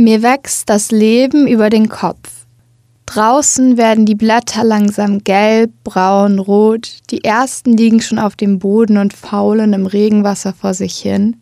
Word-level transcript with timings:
Mir 0.00 0.22
wächst 0.22 0.70
das 0.70 0.92
Leben 0.92 1.48
über 1.48 1.70
den 1.70 1.88
Kopf. 1.88 2.30
Draußen 3.06 3.76
werden 3.76 4.06
die 4.06 4.14
Blätter 4.14 4.62
langsam 4.62 5.24
gelb, 5.24 5.72
braun, 5.82 6.38
rot, 6.38 6.98
die 7.10 7.24
ersten 7.24 7.76
liegen 7.76 8.00
schon 8.00 8.20
auf 8.20 8.36
dem 8.36 8.60
Boden 8.60 8.96
und 8.96 9.12
faulen 9.12 9.72
im 9.72 9.86
Regenwasser 9.86 10.52
vor 10.52 10.72
sich 10.72 10.98
hin. 10.98 11.38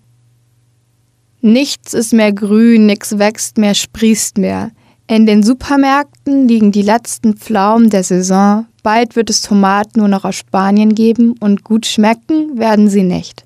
Nichts 1.43 1.93
ist 1.93 2.15
mehr 2.15 2.33
grün, 2.33 2.87
nichts 2.87 3.19
wächst 3.19 3.59
mehr, 3.59 3.75
sprießt 3.75 4.39
mehr. 4.39 4.71
In 5.07 5.27
den 5.27 5.43
Supermärkten 5.43 6.49
liegen 6.49 6.73
die 6.73 6.81
letzten 6.81 7.35
Pflaumen 7.35 7.91
der 7.91 8.05
Saison, 8.05 8.65
bald 8.83 9.17
wird 9.17 9.29
es 9.29 9.43
Tomaten 9.43 10.01
nur 10.01 10.09
noch 10.09 10.25
aus 10.25 10.37
Spanien 10.37 10.95
geben 10.95 11.35
und 11.41 11.63
gut 11.63 11.85
schmecken 11.85 12.59
werden 12.59 12.89
sie 12.89 13.03
nicht. 13.03 13.45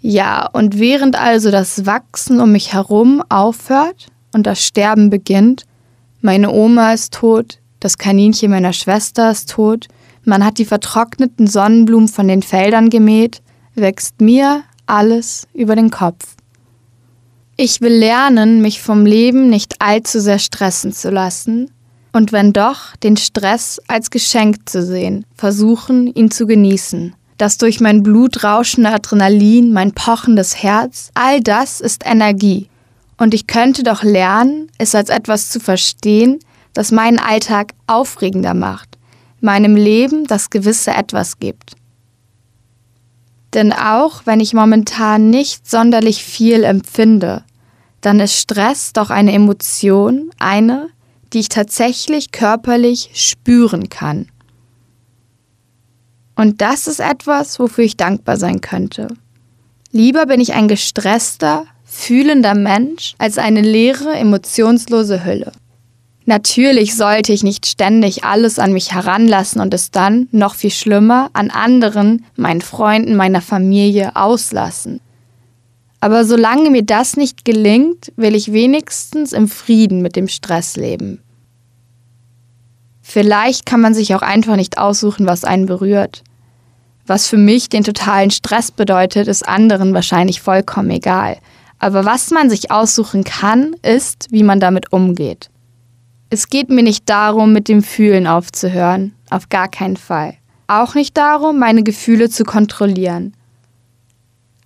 Ja, 0.00 0.48
und 0.52 0.80
während 0.80 1.16
also 1.16 1.52
das 1.52 1.86
Wachsen 1.86 2.40
um 2.40 2.50
mich 2.50 2.72
herum 2.72 3.22
aufhört 3.28 4.08
und 4.32 4.46
das 4.46 4.64
Sterben 4.64 5.10
beginnt, 5.10 5.64
meine 6.20 6.50
Oma 6.50 6.92
ist 6.92 7.14
tot, 7.14 7.58
das 7.80 7.98
Kaninchen 7.98 8.50
meiner 8.50 8.72
Schwester 8.72 9.30
ist 9.30 9.50
tot, 9.50 9.86
man 10.24 10.44
hat 10.44 10.58
die 10.58 10.64
vertrockneten 10.64 11.46
Sonnenblumen 11.46 12.08
von 12.08 12.28
den 12.28 12.42
Feldern 12.42 12.90
gemäht, 12.90 13.40
wächst 13.74 14.20
mir 14.20 14.62
alles 14.86 15.46
über 15.54 15.76
den 15.76 15.90
Kopf. 15.90 16.36
Ich 17.56 17.80
will 17.80 17.92
lernen, 17.92 18.60
mich 18.60 18.82
vom 18.82 19.06
Leben 19.06 19.48
nicht 19.48 19.80
allzu 19.80 20.20
sehr 20.20 20.38
stressen 20.38 20.92
zu 20.92 21.10
lassen 21.10 21.70
und 22.12 22.32
wenn 22.32 22.52
doch, 22.52 22.96
den 22.96 23.16
Stress 23.16 23.80
als 23.86 24.10
Geschenk 24.10 24.68
zu 24.68 24.84
sehen, 24.84 25.24
versuchen, 25.34 26.06
ihn 26.14 26.30
zu 26.30 26.46
genießen. 26.46 27.14
Das 27.36 27.58
durch 27.58 27.80
mein 27.80 28.02
Blut 28.02 28.42
rauschende 28.42 28.90
Adrenalin, 28.90 29.72
mein 29.72 29.92
pochendes 29.92 30.62
Herz, 30.62 31.10
all 31.14 31.40
das 31.40 31.80
ist 31.80 32.04
Energie. 32.04 32.67
Und 33.18 33.34
ich 33.34 33.46
könnte 33.46 33.82
doch 33.82 34.02
lernen, 34.02 34.70
es 34.78 34.94
als 34.94 35.10
etwas 35.10 35.50
zu 35.50 35.60
verstehen, 35.60 36.38
das 36.72 36.92
meinen 36.92 37.18
Alltag 37.18 37.74
aufregender 37.86 38.54
macht, 38.54 38.96
meinem 39.40 39.74
Leben 39.74 40.24
das 40.24 40.50
gewisse 40.50 40.92
etwas 40.92 41.38
gibt. 41.38 41.72
Denn 43.54 43.72
auch 43.72 44.22
wenn 44.24 44.40
ich 44.40 44.54
momentan 44.54 45.30
nicht 45.30 45.68
sonderlich 45.68 46.22
viel 46.22 46.64
empfinde, 46.64 47.44
dann 48.00 48.20
ist 48.20 48.34
Stress 48.38 48.92
doch 48.92 49.10
eine 49.10 49.32
Emotion, 49.32 50.30
eine, 50.38 50.88
die 51.32 51.40
ich 51.40 51.48
tatsächlich 51.48 52.30
körperlich 52.30 53.10
spüren 53.14 53.88
kann. 53.88 54.28
Und 56.36 56.60
das 56.60 56.86
ist 56.86 57.00
etwas, 57.00 57.58
wofür 57.58 57.84
ich 57.84 57.96
dankbar 57.96 58.36
sein 58.36 58.60
könnte. 58.60 59.08
Lieber 59.90 60.26
bin 60.26 60.40
ich 60.40 60.52
ein 60.52 60.68
gestresster, 60.68 61.66
fühlender 61.88 62.54
Mensch 62.54 63.14
als 63.18 63.38
eine 63.38 63.62
leere, 63.62 64.14
emotionslose 64.14 65.24
Hülle. 65.24 65.52
Natürlich 66.26 66.94
sollte 66.94 67.32
ich 67.32 67.42
nicht 67.42 67.64
ständig 67.64 68.22
alles 68.22 68.58
an 68.58 68.74
mich 68.74 68.92
heranlassen 68.92 69.62
und 69.62 69.72
es 69.72 69.90
dann, 69.90 70.28
noch 70.30 70.54
viel 70.54 70.70
schlimmer, 70.70 71.30
an 71.32 71.50
anderen, 71.50 72.26
meinen 72.36 72.60
Freunden, 72.60 73.16
meiner 73.16 73.40
Familie 73.40 74.14
auslassen. 74.14 75.00
Aber 76.00 76.26
solange 76.26 76.68
mir 76.68 76.82
das 76.82 77.16
nicht 77.16 77.46
gelingt, 77.46 78.12
will 78.16 78.34
ich 78.34 78.52
wenigstens 78.52 79.32
im 79.32 79.48
Frieden 79.48 80.02
mit 80.02 80.16
dem 80.16 80.28
Stress 80.28 80.76
leben. 80.76 81.22
Vielleicht 83.00 83.64
kann 83.64 83.80
man 83.80 83.94
sich 83.94 84.14
auch 84.14 84.22
einfach 84.22 84.56
nicht 84.56 84.76
aussuchen, 84.76 85.26
was 85.26 85.44
einen 85.44 85.64
berührt. 85.64 86.22
Was 87.06 87.26
für 87.26 87.38
mich 87.38 87.70
den 87.70 87.84
totalen 87.84 88.30
Stress 88.30 88.70
bedeutet, 88.70 89.28
ist 89.28 89.48
anderen 89.48 89.94
wahrscheinlich 89.94 90.42
vollkommen 90.42 90.90
egal. 90.90 91.38
Aber 91.78 92.04
was 92.04 92.30
man 92.30 92.50
sich 92.50 92.70
aussuchen 92.70 93.24
kann, 93.24 93.74
ist, 93.82 94.26
wie 94.30 94.42
man 94.42 94.60
damit 94.60 94.92
umgeht. 94.92 95.50
Es 96.30 96.48
geht 96.48 96.68
mir 96.68 96.82
nicht 96.82 97.08
darum, 97.08 97.52
mit 97.52 97.68
dem 97.68 97.82
Fühlen 97.82 98.26
aufzuhören, 98.26 99.14
auf 99.30 99.48
gar 99.48 99.68
keinen 99.68 99.96
Fall. 99.96 100.34
Auch 100.66 100.94
nicht 100.94 101.16
darum, 101.16 101.58
meine 101.58 101.82
Gefühle 101.82 102.28
zu 102.28 102.44
kontrollieren. 102.44 103.34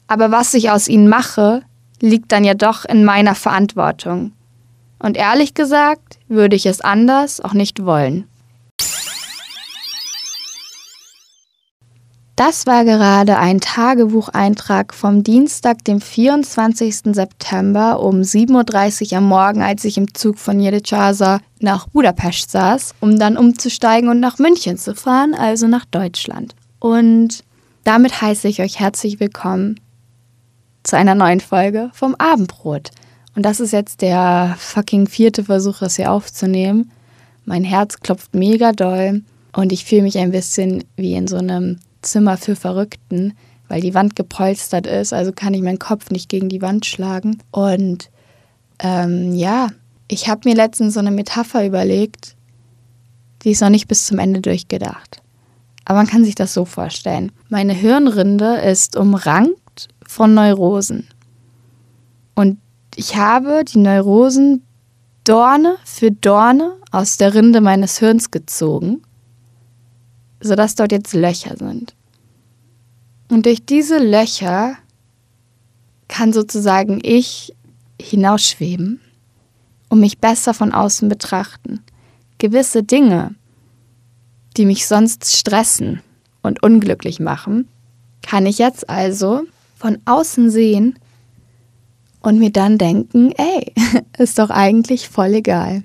Aber 0.08 0.30
was 0.30 0.52
ich 0.54 0.70
aus 0.70 0.88
ihnen 0.88 1.08
mache, 1.08 1.62
liegt 2.00 2.32
dann 2.32 2.44
ja 2.44 2.54
doch 2.54 2.84
in 2.84 3.04
meiner 3.04 3.34
Verantwortung. 3.34 4.32
Und 4.98 5.16
ehrlich 5.16 5.54
gesagt, 5.54 6.18
würde 6.28 6.56
ich 6.56 6.66
es 6.66 6.80
anders 6.80 7.40
auch 7.40 7.54
nicht 7.54 7.84
wollen. 7.84 8.26
Das 12.34 12.66
war 12.66 12.84
gerade 12.86 13.38
ein 13.38 13.60
Tagebucheintrag 13.60 14.94
vom 14.94 15.22
Dienstag, 15.22 15.84
dem 15.84 16.00
24. 16.00 17.14
September 17.14 18.00
um 18.00 18.22
7.30 18.22 19.12
Uhr 19.12 19.18
am 19.18 19.28
Morgen, 19.28 19.60
als 19.60 19.84
ich 19.84 19.98
im 19.98 20.14
Zug 20.14 20.38
von 20.38 20.58
Jedicasa 20.58 21.40
nach 21.60 21.88
Budapest 21.88 22.50
saß, 22.50 22.94
um 23.00 23.18
dann 23.18 23.36
umzusteigen 23.36 24.08
und 24.08 24.18
nach 24.18 24.38
München 24.38 24.78
zu 24.78 24.94
fahren, 24.94 25.34
also 25.34 25.68
nach 25.68 25.84
Deutschland. 25.84 26.54
Und 26.78 27.44
damit 27.84 28.22
heiße 28.22 28.48
ich 28.48 28.62
euch 28.62 28.80
herzlich 28.80 29.20
willkommen 29.20 29.78
zu 30.84 30.96
einer 30.96 31.14
neuen 31.14 31.40
Folge 31.40 31.90
vom 31.92 32.14
Abendbrot. 32.14 32.92
Und 33.36 33.44
das 33.44 33.60
ist 33.60 33.72
jetzt 33.72 34.00
der 34.00 34.56
fucking 34.58 35.06
vierte 35.06 35.44
Versuch, 35.44 35.80
das 35.80 35.96
hier 35.96 36.10
aufzunehmen. 36.10 36.90
Mein 37.44 37.64
Herz 37.64 38.00
klopft 38.00 38.34
mega 38.34 38.72
doll 38.72 39.22
und 39.52 39.70
ich 39.70 39.84
fühle 39.84 40.02
mich 40.02 40.16
ein 40.16 40.30
bisschen 40.30 40.82
wie 40.96 41.14
in 41.14 41.28
so 41.28 41.36
einem 41.36 41.78
Zimmer 42.02 42.36
für 42.36 42.56
Verrückten, 42.56 43.34
weil 43.68 43.80
die 43.80 43.94
Wand 43.94 44.16
gepolstert 44.16 44.86
ist, 44.86 45.12
also 45.12 45.32
kann 45.32 45.54
ich 45.54 45.62
meinen 45.62 45.78
Kopf 45.78 46.10
nicht 46.10 46.28
gegen 46.28 46.48
die 46.48 46.62
Wand 46.62 46.84
schlagen. 46.84 47.38
Und 47.50 48.10
ähm, 48.80 49.32
ja, 49.34 49.68
ich 50.08 50.28
habe 50.28 50.48
mir 50.48 50.54
letztens 50.54 50.94
so 50.94 51.00
eine 51.00 51.10
Metapher 51.10 51.64
überlegt, 51.64 52.36
die 53.42 53.52
ist 53.52 53.62
noch 53.62 53.70
nicht 53.70 53.88
bis 53.88 54.06
zum 54.06 54.18
Ende 54.18 54.40
durchgedacht. 54.40 55.22
Aber 55.84 55.98
man 55.98 56.06
kann 56.06 56.24
sich 56.24 56.34
das 56.34 56.54
so 56.54 56.64
vorstellen. 56.64 57.32
Meine 57.48 57.72
Hirnrinde 57.72 58.56
ist 58.56 58.96
umrankt 58.96 59.88
von 60.06 60.34
Neurosen. 60.34 61.08
Und 62.34 62.58
ich 62.94 63.16
habe 63.16 63.64
die 63.64 63.78
Neurosen 63.78 64.62
Dorne 65.24 65.76
für 65.84 66.10
Dorne 66.10 66.74
aus 66.90 67.16
der 67.16 67.34
Rinde 67.34 67.60
meines 67.60 67.98
Hirns 67.98 68.30
gezogen, 68.30 69.02
sodass 70.42 70.74
dort 70.74 70.92
jetzt 70.92 71.14
Löcher 71.14 71.56
sind. 71.56 71.94
Und 73.28 73.46
durch 73.46 73.64
diese 73.64 73.98
Löcher 73.98 74.76
kann 76.08 76.32
sozusagen 76.32 77.00
ich 77.02 77.54
hinausschweben 78.00 79.00
und 79.88 80.00
mich 80.00 80.18
besser 80.18 80.52
von 80.52 80.72
außen 80.72 81.08
betrachten. 81.08 81.80
Gewisse 82.38 82.82
Dinge, 82.82 83.34
die 84.56 84.66
mich 84.66 84.86
sonst 84.86 85.34
stressen 85.36 86.02
und 86.42 86.62
unglücklich 86.62 87.20
machen, 87.20 87.68
kann 88.20 88.46
ich 88.46 88.58
jetzt 88.58 88.90
also 88.90 89.44
von 89.76 89.98
außen 90.04 90.50
sehen 90.50 90.98
und 92.20 92.38
mir 92.38 92.50
dann 92.50 92.78
denken, 92.78 93.32
ey, 93.32 93.72
ist 94.18 94.38
doch 94.38 94.50
eigentlich 94.50 95.08
voll 95.08 95.34
egal. 95.34 95.82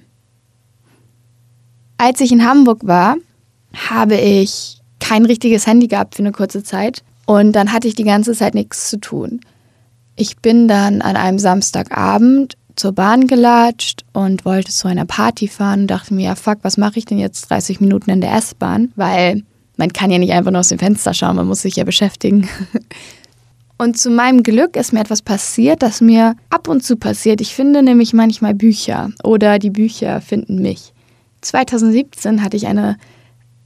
Als 1.97 2.21
ich 2.21 2.31
in 2.31 2.45
Hamburg 2.45 2.85
war, 2.85 3.17
habe 3.73 4.15
ich 4.15 4.79
kein 4.99 5.25
richtiges 5.25 5.67
Handy 5.67 5.87
gehabt 5.87 6.15
für 6.15 6.23
eine 6.23 6.31
kurze 6.31 6.63
Zeit 6.63 7.03
und 7.25 7.53
dann 7.53 7.71
hatte 7.71 7.87
ich 7.87 7.95
die 7.95 8.03
ganze 8.03 8.33
Zeit 8.33 8.55
nichts 8.55 8.89
zu 8.89 8.99
tun. 8.99 9.41
Ich 10.15 10.37
bin 10.37 10.67
dann 10.67 11.01
an 11.01 11.15
einem 11.15 11.39
Samstagabend 11.39 12.57
zur 12.75 12.91
Bahn 12.91 13.27
gelatscht 13.27 14.05
und 14.13 14.45
wollte 14.45 14.71
zu 14.71 14.87
einer 14.87 15.05
Party 15.05 15.47
fahren 15.47 15.81
und 15.81 15.87
dachte 15.87 16.13
mir, 16.13 16.25
ja 16.25 16.35
fuck, 16.35 16.59
was 16.61 16.77
mache 16.77 16.99
ich 16.99 17.05
denn 17.05 17.19
jetzt 17.19 17.49
30 17.49 17.81
Minuten 17.81 18.09
in 18.09 18.21
der 18.21 18.33
S-Bahn? 18.33 18.91
Weil 18.95 19.43
man 19.77 19.93
kann 19.93 20.11
ja 20.11 20.17
nicht 20.17 20.31
einfach 20.31 20.51
nur 20.51 20.61
aus 20.61 20.69
dem 20.69 20.79
Fenster 20.79 21.13
schauen, 21.13 21.35
man 21.35 21.47
muss 21.47 21.61
sich 21.61 21.75
ja 21.75 21.83
beschäftigen. 21.83 22.47
Und 23.79 23.97
zu 23.97 24.09
meinem 24.09 24.41
Glück 24.41 24.75
ist 24.75 24.91
mir 24.91 25.01
etwas 25.01 25.21
passiert, 25.21 25.83
das 25.83 26.01
mir 26.01 26.35
ab 26.49 26.67
und 26.67 26.83
zu 26.83 26.97
passiert. 26.97 27.41
Ich 27.41 27.53
finde 27.53 27.83
nämlich 27.83 28.11
manchmal 28.11 28.55
Bücher 28.55 29.11
oder 29.23 29.59
die 29.59 29.69
Bücher 29.69 30.19
finden 30.19 30.63
mich. 30.63 30.93
2017 31.41 32.43
hatte 32.43 32.57
ich 32.57 32.65
eine 32.65 32.97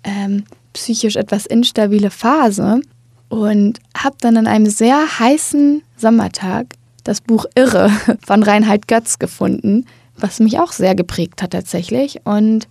ähm, 0.04 0.46
psychisch 0.74 1.16
etwas 1.16 1.46
instabile 1.46 2.10
Phase 2.10 2.82
und 3.30 3.80
habe 3.96 4.16
dann 4.20 4.38
an 4.38 4.48
einem 4.48 4.68
sehr 4.68 5.20
heißen 5.20 5.84
Sommertag 5.98 6.76
das 7.04 7.22
Buch 7.22 7.46
Irre 7.56 7.90
von 8.26 8.44
Reinhard 8.44 8.88
Götz 8.88 9.20
gefunden, 9.20 9.86
was 10.18 10.40
mich 10.40 10.60
auch 10.60 10.72
sehr 10.72 10.96
geprägt 10.96 11.42
hat 11.42 11.52
tatsächlich. 11.52 12.22
Und 12.26 12.68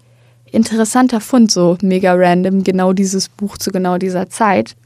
interessanter 0.52 1.20
Fund, 1.20 1.50
so 1.50 1.76
mega 1.82 2.14
random, 2.14 2.62
genau 2.64 2.92
dieses 2.92 3.28
Buch 3.28 3.58
zu 3.58 3.70
genau 3.70 3.98
dieser 3.98 4.28
Zeit. 4.28 4.76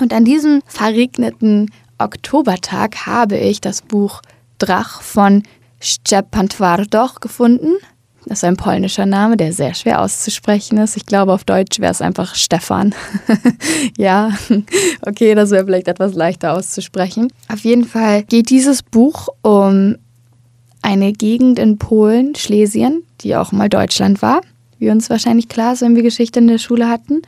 Und 0.00 0.12
an 0.12 0.24
diesem 0.24 0.62
verregneten 0.66 1.70
Oktobertag 1.98 3.06
habe 3.06 3.38
ich 3.38 3.60
das 3.60 3.82
Buch 3.82 4.20
Drach 4.58 5.02
von 5.02 5.42
Szczepan 5.80 6.48
Twardoch 6.48 7.20
gefunden. 7.20 7.72
Das 8.28 8.38
ist 8.38 8.44
ein 8.44 8.56
polnischer 8.56 9.06
Name, 9.06 9.36
der 9.36 9.52
sehr 9.52 9.72
schwer 9.74 10.00
auszusprechen 10.00 10.78
ist. 10.78 10.96
Ich 10.96 11.06
glaube, 11.06 11.32
auf 11.32 11.44
Deutsch 11.44 11.78
wäre 11.78 11.92
es 11.92 12.02
einfach 12.02 12.34
Stefan. 12.34 12.92
ja, 13.96 14.32
okay, 15.06 15.36
das 15.36 15.50
wäre 15.52 15.64
vielleicht 15.64 15.86
etwas 15.86 16.14
leichter 16.14 16.52
auszusprechen. 16.52 17.32
Auf 17.48 17.60
jeden 17.60 17.84
Fall 17.84 18.24
geht 18.24 18.50
dieses 18.50 18.82
Buch 18.82 19.28
um 19.42 19.96
eine 20.82 21.12
Gegend 21.12 21.60
in 21.60 21.78
Polen, 21.78 22.34
Schlesien, 22.34 23.04
die 23.20 23.36
auch 23.36 23.52
mal 23.52 23.68
Deutschland 23.68 24.22
war, 24.22 24.40
wie 24.80 24.90
uns 24.90 25.08
wahrscheinlich 25.08 25.48
klar 25.48 25.74
ist, 25.74 25.82
wenn 25.82 25.94
wir 25.94 26.02
Geschichte 26.02 26.40
in 26.40 26.48
der 26.48 26.58
Schule 26.58 26.88
hatten. 26.88 27.22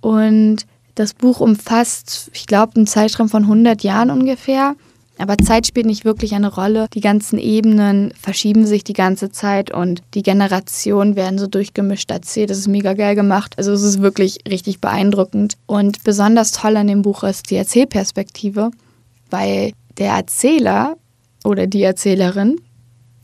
Und 0.00 0.66
das 0.94 1.14
Buch 1.14 1.40
umfasst, 1.40 2.30
ich 2.32 2.46
glaube, 2.46 2.76
einen 2.76 2.86
Zeitraum 2.86 3.28
von 3.28 3.42
100 3.42 3.82
Jahren 3.82 4.10
ungefähr. 4.10 4.76
Aber 5.18 5.36
Zeit 5.36 5.66
spielt 5.66 5.86
nicht 5.86 6.04
wirklich 6.04 6.34
eine 6.34 6.52
Rolle. 6.52 6.86
Die 6.94 7.00
ganzen 7.00 7.38
Ebenen 7.38 8.12
verschieben 8.20 8.66
sich 8.66 8.84
die 8.84 8.92
ganze 8.92 9.30
Zeit 9.30 9.72
und 9.72 10.02
die 10.14 10.22
Generationen 10.22 11.16
werden 11.16 11.38
so 11.38 11.48
durchgemischt 11.48 12.10
erzählt. 12.10 12.50
Das 12.50 12.58
ist 12.58 12.68
mega 12.68 12.94
geil 12.94 13.16
gemacht. 13.16 13.54
Also 13.58 13.72
es 13.72 13.82
ist 13.82 14.00
wirklich 14.00 14.38
richtig 14.48 14.80
beeindruckend. 14.80 15.56
Und 15.66 16.04
besonders 16.04 16.52
toll 16.52 16.76
an 16.76 16.86
dem 16.86 17.02
Buch 17.02 17.24
ist 17.24 17.50
die 17.50 17.56
Erzählperspektive, 17.56 18.70
weil 19.30 19.72
der 19.98 20.12
Erzähler 20.12 20.96
oder 21.44 21.66
die 21.66 21.82
Erzählerin, 21.82 22.60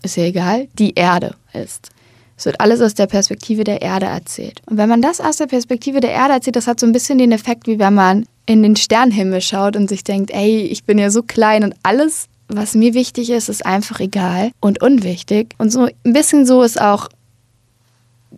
ist 0.02 0.16
ja 0.16 0.24
egal, 0.24 0.68
die 0.78 0.94
Erde 0.94 1.34
ist. 1.52 1.90
Es 2.36 2.46
wird 2.46 2.60
alles 2.60 2.80
aus 2.80 2.94
der 2.94 3.06
Perspektive 3.06 3.64
der 3.64 3.80
Erde 3.80 4.06
erzählt. 4.06 4.60
Und 4.66 4.76
wenn 4.76 4.88
man 4.88 5.00
das 5.00 5.20
aus 5.20 5.36
der 5.36 5.46
Perspektive 5.46 6.00
der 6.00 6.10
Erde 6.10 6.34
erzählt, 6.34 6.56
das 6.56 6.66
hat 6.66 6.80
so 6.80 6.86
ein 6.86 6.92
bisschen 6.92 7.18
den 7.18 7.32
Effekt, 7.32 7.66
wie 7.66 7.78
wenn 7.78 7.94
man 7.94 8.26
in 8.46 8.62
den 8.62 8.76
Sternenhimmel 8.76 9.40
schaut 9.40 9.76
und 9.76 9.88
sich 9.88 10.04
denkt, 10.04 10.30
ey, 10.30 10.62
ich 10.62 10.84
bin 10.84 10.98
ja 10.98 11.10
so 11.10 11.22
klein 11.22 11.64
und 11.64 11.74
alles, 11.82 12.26
was 12.48 12.74
mir 12.74 12.94
wichtig 12.94 13.30
ist, 13.30 13.48
ist 13.48 13.64
einfach 13.64 14.00
egal 14.00 14.52
und 14.60 14.82
unwichtig. 14.82 15.54
Und 15.58 15.70
so 15.70 15.84
ein 15.84 16.12
bisschen 16.12 16.44
so 16.46 16.62
ist 16.62 16.80
auch 16.80 17.08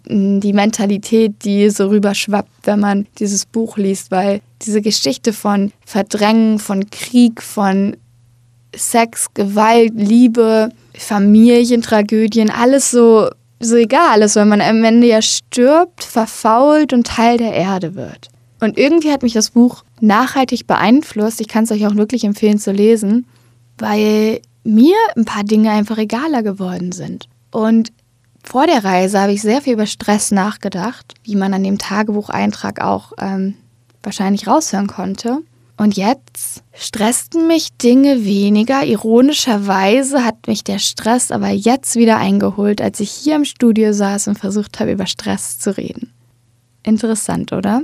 die 0.09 0.53
Mentalität, 0.53 1.45
die 1.45 1.69
so 1.71 1.89
rüberschwappt, 1.89 2.51
wenn 2.65 2.81
man 2.81 3.07
dieses 3.19 3.47
Buch 3.47 3.77
liest, 3.77 4.11
weil 4.11 4.41
diese 4.63 4.81
Geschichte 4.81 5.33
von 5.33 5.73
Verdrängen, 5.85 6.59
von 6.59 6.89
Krieg, 6.91 7.43
von 7.43 7.97
Sex, 8.75 9.29
Gewalt, 9.35 9.95
Liebe, 9.97 10.71
Familientragödien, 10.97 12.51
alles 12.51 12.91
so, 12.91 13.31
so 13.59 13.77
egal 13.77 14.23
ist, 14.23 14.37
weil 14.37 14.47
man 14.47 14.61
am 14.61 14.85
Ende 14.85 15.09
ja 15.09 15.23
stirbt, 15.23 16.05
verfault 16.05 16.93
und 16.93 17.07
Teil 17.07 17.39
der 17.39 17.55
Erde 17.55 17.95
wird. 17.95 18.29
Und 18.61 18.79
irgendwie 18.79 19.11
hat 19.11 19.23
mich 19.23 19.33
das 19.33 19.51
Buch 19.51 19.83
nachhaltig 20.01 20.67
beeinflusst. 20.67 21.41
Ich 21.41 21.49
kann 21.49 21.65
es 21.65 21.71
euch 21.71 21.87
auch 21.87 21.97
wirklich 21.97 22.25
empfehlen 22.25 22.59
zu 22.59 22.73
lesen, 22.73 23.27
weil 23.79 24.41
mir 24.65 24.97
ein 25.17 25.25
paar 25.25 25.45
Dinge 25.45 25.71
einfach 25.71 25.99
egaler 25.99 26.43
geworden 26.43 26.93
sind. 26.93 27.29
Und 27.51 27.93
vor 28.43 28.67
der 28.67 28.85
Reise 28.85 29.21
habe 29.21 29.33
ich 29.33 29.43
sehr 29.43 29.63
viel 29.63 29.75
über 29.75 29.87
Stress 29.87 30.31
nachgedacht, 30.31 31.15
wie 31.25 31.37
man 31.37 31.55
an 31.55 31.65
dem 31.65 31.79
Tagebucheintrag 31.79 32.81
auch 32.81 33.13
ähm, 33.19 33.55
wahrscheinlich 34.03 34.47
raushören 34.47 34.87
konnte. 34.87 35.41
Und 35.77 35.97
jetzt 35.97 36.63
stressten 36.73 37.47
mich 37.49 37.77
Dinge 37.77 38.25
weniger. 38.25 38.85
Ironischerweise 38.85 40.25
hat 40.25 40.47
mich 40.47 40.65
der 40.65 40.79
Stress 40.79 41.31
aber 41.31 41.51
jetzt 41.51 41.97
wieder 41.97 42.17
eingeholt, 42.17 42.81
als 42.81 43.01
ich 43.01 43.11
hier 43.11 43.37
im 43.37 43.45
Studio 43.45 43.93
saß 43.93 44.29
und 44.29 44.39
versucht 44.39 44.81
habe, 44.81 44.93
über 44.93 45.07
Stress 45.07 45.59
zu 45.59 45.77
reden. 45.77 46.13
Interessant, 46.83 47.53
oder? 47.53 47.83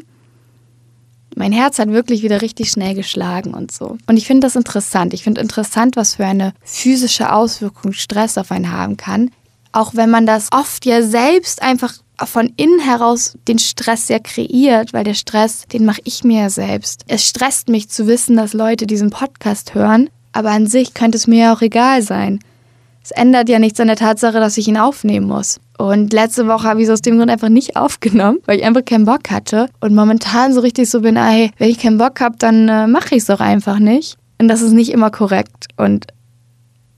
Mein 1.35 1.53
Herz 1.53 1.79
hat 1.79 1.89
wirklich 1.89 2.23
wieder 2.23 2.43
richtig 2.43 2.71
schnell 2.71 2.95
geschlagen 2.95 3.55
und 3.55 3.73
so. 3.73 3.97
Und 4.07 4.17
ich 4.17 4.27
finde 4.27 4.47
das 4.47 4.57
interessant. 4.57 5.15
Ich 5.15 5.25
finde 5.25 5.41
interessant, 5.41 5.97
was 5.97 6.17
für 6.17 6.27
eine 6.27 6.53
physische 6.65 7.33
Auswirkung 7.33 7.93
Stress 7.93 8.39
auf 8.39 8.51
einen 8.51 8.71
haben 8.71 8.97
kann. 8.97 9.31
Auch 9.73 9.95
wenn 9.95 10.11
man 10.11 10.27
das 10.27 10.49
oft 10.53 10.85
ja 10.85 11.03
selbst 11.03 11.63
einfach 11.63 11.95
von 12.27 12.53
innen 12.57 12.81
heraus 12.81 13.37
den 13.49 13.59
Stress 13.59 14.07
sehr 14.07 14.21
kreiert, 14.21 14.93
weil 14.93 15.05
der 15.05 15.15
Stress, 15.15 15.65
den 15.73 15.85
mache 15.85 16.03
ich 16.05 16.25
mir 16.25 16.43
ja 16.43 16.51
selbst. 16.51 17.05
Es 17.09 17.27
stresst 17.27 17.69
mich 17.69 17.89
zu 17.89 18.07
wissen, 18.07 18.37
dass 18.37 18.53
Leute 18.53 18.87
diesen 18.87 19.11
Podcast 19.11 19.75
hören, 19.75 20.11
aber 20.33 20.51
an 20.51 20.67
sich 20.67 20.95
könnte 20.95 21.17
es 21.17 21.27
mir 21.27 21.45
ja 21.45 21.55
auch 21.55 21.63
egal 21.63 22.03
sein. 22.03 22.41
Es 23.05 23.11
ändert 23.11 23.49
ja 23.49 23.59
nichts 23.59 23.81
an 23.81 23.89
der 23.89 23.97
Tatsache, 23.97 24.39
dass 24.39 24.57
ich 24.57 24.69
ihn 24.69 24.77
aufnehmen 24.77 25.27
muss. 25.27 25.61
Und 25.77 26.13
letzte 26.13 26.47
Woche 26.47 26.69
habe 26.69 26.81
ich 26.81 26.87
es 26.87 26.93
aus 26.93 27.03
dem 27.03 27.19
Grund 27.19 27.31
einfach 27.31 27.49
nicht 27.49 27.77
aufgenommen, 27.77 28.39
weil 28.47 28.59
ich 28.59 28.65
einfach 28.65 28.85
keinen 28.85 29.05
Bock 29.05 29.31
hatte. 29.31 29.69
Und 29.81 29.95
momentan 29.95 30.53
so 30.53 30.61
richtig 30.61 30.89
so 30.89 31.01
bin, 31.01 31.17
ey, 31.17 31.51
wenn 31.59 31.71
ich 31.71 31.79
keinen 31.79 31.99
Bock 31.99 32.21
habe, 32.21 32.37
dann 32.39 32.69
äh, 32.69 32.87
mache 32.87 33.17
ich 33.17 33.23
es 33.23 33.31
auch 33.31 33.41
einfach 33.41 33.79
nicht. 33.79 34.17
Und 34.39 34.49
das 34.49 34.63
ist 34.63 34.73
nicht 34.73 34.93
immer 34.93 35.11
korrekt. 35.11 35.67
Und 35.77 36.07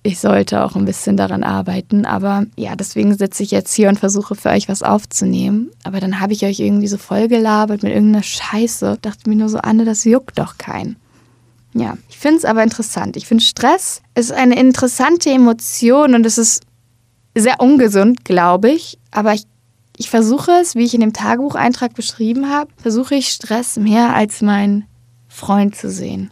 ich 0.03 0.19
sollte 0.19 0.63
auch 0.63 0.77
ein 0.77 0.85
bisschen 0.85 1.17
daran 1.17 1.43
arbeiten. 1.43 2.05
Aber 2.05 2.45
ja, 2.57 2.77
deswegen 2.77 3.17
sitze 3.17 3.43
ich 3.43 3.51
jetzt 3.51 3.73
hier 3.73 3.89
und 3.89 3.99
versuche 3.99 4.35
für 4.35 4.51
euch 4.51 4.69
was 4.69 4.83
aufzunehmen. 4.83 5.71
Aber 5.83 5.99
dann 5.99 6.21
habe 6.21 6.35
ich 6.35 6.45
euch 6.45 6.61
irgendwie 6.61 6.89
so 6.89 6.99
vollgelabert 6.99 7.83
mit 7.83 7.93
irgendeiner 7.93 8.23
Scheiße. 8.23 8.99
Dachte 9.01 9.31
mir 9.31 9.37
nur 9.37 9.49
so, 9.49 9.59
Anne, 9.59 9.87
das 9.87 10.05
juckt 10.05 10.39
doch 10.39 10.59
keinen. 10.59 10.97
Ja, 11.75 11.99
ich 12.09 12.19
finde 12.19 12.39
es 12.39 12.45
aber 12.45 12.63
interessant. 12.63 13.17
Ich 13.17 13.27
finde, 13.27 13.43
Stress 13.43 14.01
ist 14.15 14.33
eine 14.33 14.59
interessante 14.59 15.31
Emotion 15.31 16.15
und 16.15 16.25
es 16.25 16.39
ist 16.39 16.63
sehr 17.35 17.61
ungesund, 17.61 18.25
glaube 18.25 18.71
ich. 18.71 18.99
Aber 19.11 19.35
ich, 19.35 19.45
ich 19.97 20.09
versuche 20.09 20.53
es, 20.53 20.77
wie 20.77 20.85
ich 20.85 20.95
in 20.95 21.01
dem 21.01 21.13
Tagebucheintrag 21.13 21.95
beschrieben 21.95 22.49
habe, 22.49 22.71
versuche 22.77 23.17
ich 23.17 23.29
Stress 23.29 23.77
mehr 23.77 24.15
als 24.15 24.41
mein 24.41 24.87
Freund 25.29 25.75
zu 25.75 25.91
sehen. 25.91 26.31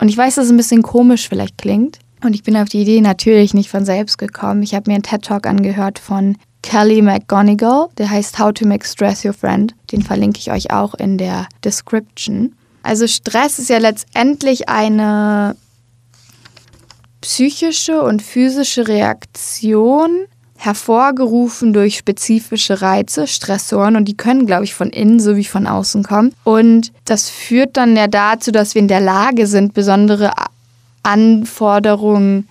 Und 0.00 0.08
ich 0.08 0.16
weiß, 0.16 0.36
dass 0.36 0.46
es 0.46 0.50
ein 0.52 0.56
bisschen 0.56 0.82
komisch 0.82 1.28
vielleicht 1.28 1.58
klingt. 1.58 1.98
Und 2.22 2.34
ich 2.34 2.44
bin 2.44 2.56
auf 2.56 2.68
die 2.68 2.82
Idee 2.82 3.00
natürlich 3.00 3.54
nicht 3.54 3.70
von 3.70 3.84
selbst 3.84 4.18
gekommen. 4.18 4.62
Ich 4.62 4.74
habe 4.74 4.90
mir 4.90 4.94
einen 4.94 5.02
TED-Talk 5.02 5.46
angehört 5.46 5.98
von 5.98 6.36
Kelly 6.62 7.02
McGonigal, 7.02 7.88
der 7.98 8.08
heißt 8.08 8.38
How 8.38 8.52
to 8.52 8.66
Make 8.66 8.86
Stress 8.86 9.24
Your 9.24 9.34
Friend. 9.34 9.74
Den 9.92 10.02
verlinke 10.02 10.38
ich 10.38 10.50
euch 10.50 10.70
auch 10.70 10.94
in 10.94 11.18
der 11.18 11.46
Description. 11.64 12.54
Also 12.84 13.06
Stress 13.06 13.58
ist 13.58 13.70
ja 13.70 13.78
letztendlich 13.78 14.68
eine 14.68 15.56
psychische 17.22 18.02
und 18.02 18.20
physische 18.20 18.86
Reaktion, 18.86 20.26
hervorgerufen 20.56 21.72
durch 21.72 21.96
spezifische 21.96 22.82
Reize, 22.82 23.26
Stressoren 23.26 23.96
und 23.96 24.04
die 24.04 24.16
können, 24.16 24.46
glaube 24.46 24.64
ich, 24.64 24.74
von 24.74 24.90
innen 24.90 25.18
sowie 25.18 25.44
von 25.44 25.66
außen 25.66 26.02
kommen. 26.02 26.34
Und 26.44 26.92
das 27.06 27.30
führt 27.30 27.78
dann 27.78 27.96
ja 27.96 28.06
dazu, 28.06 28.52
dass 28.52 28.74
wir 28.74 28.82
in 28.82 28.88
der 28.88 29.00
Lage 29.00 29.46
sind, 29.46 29.72
besondere 29.72 30.32
Anforderungen 31.02 32.48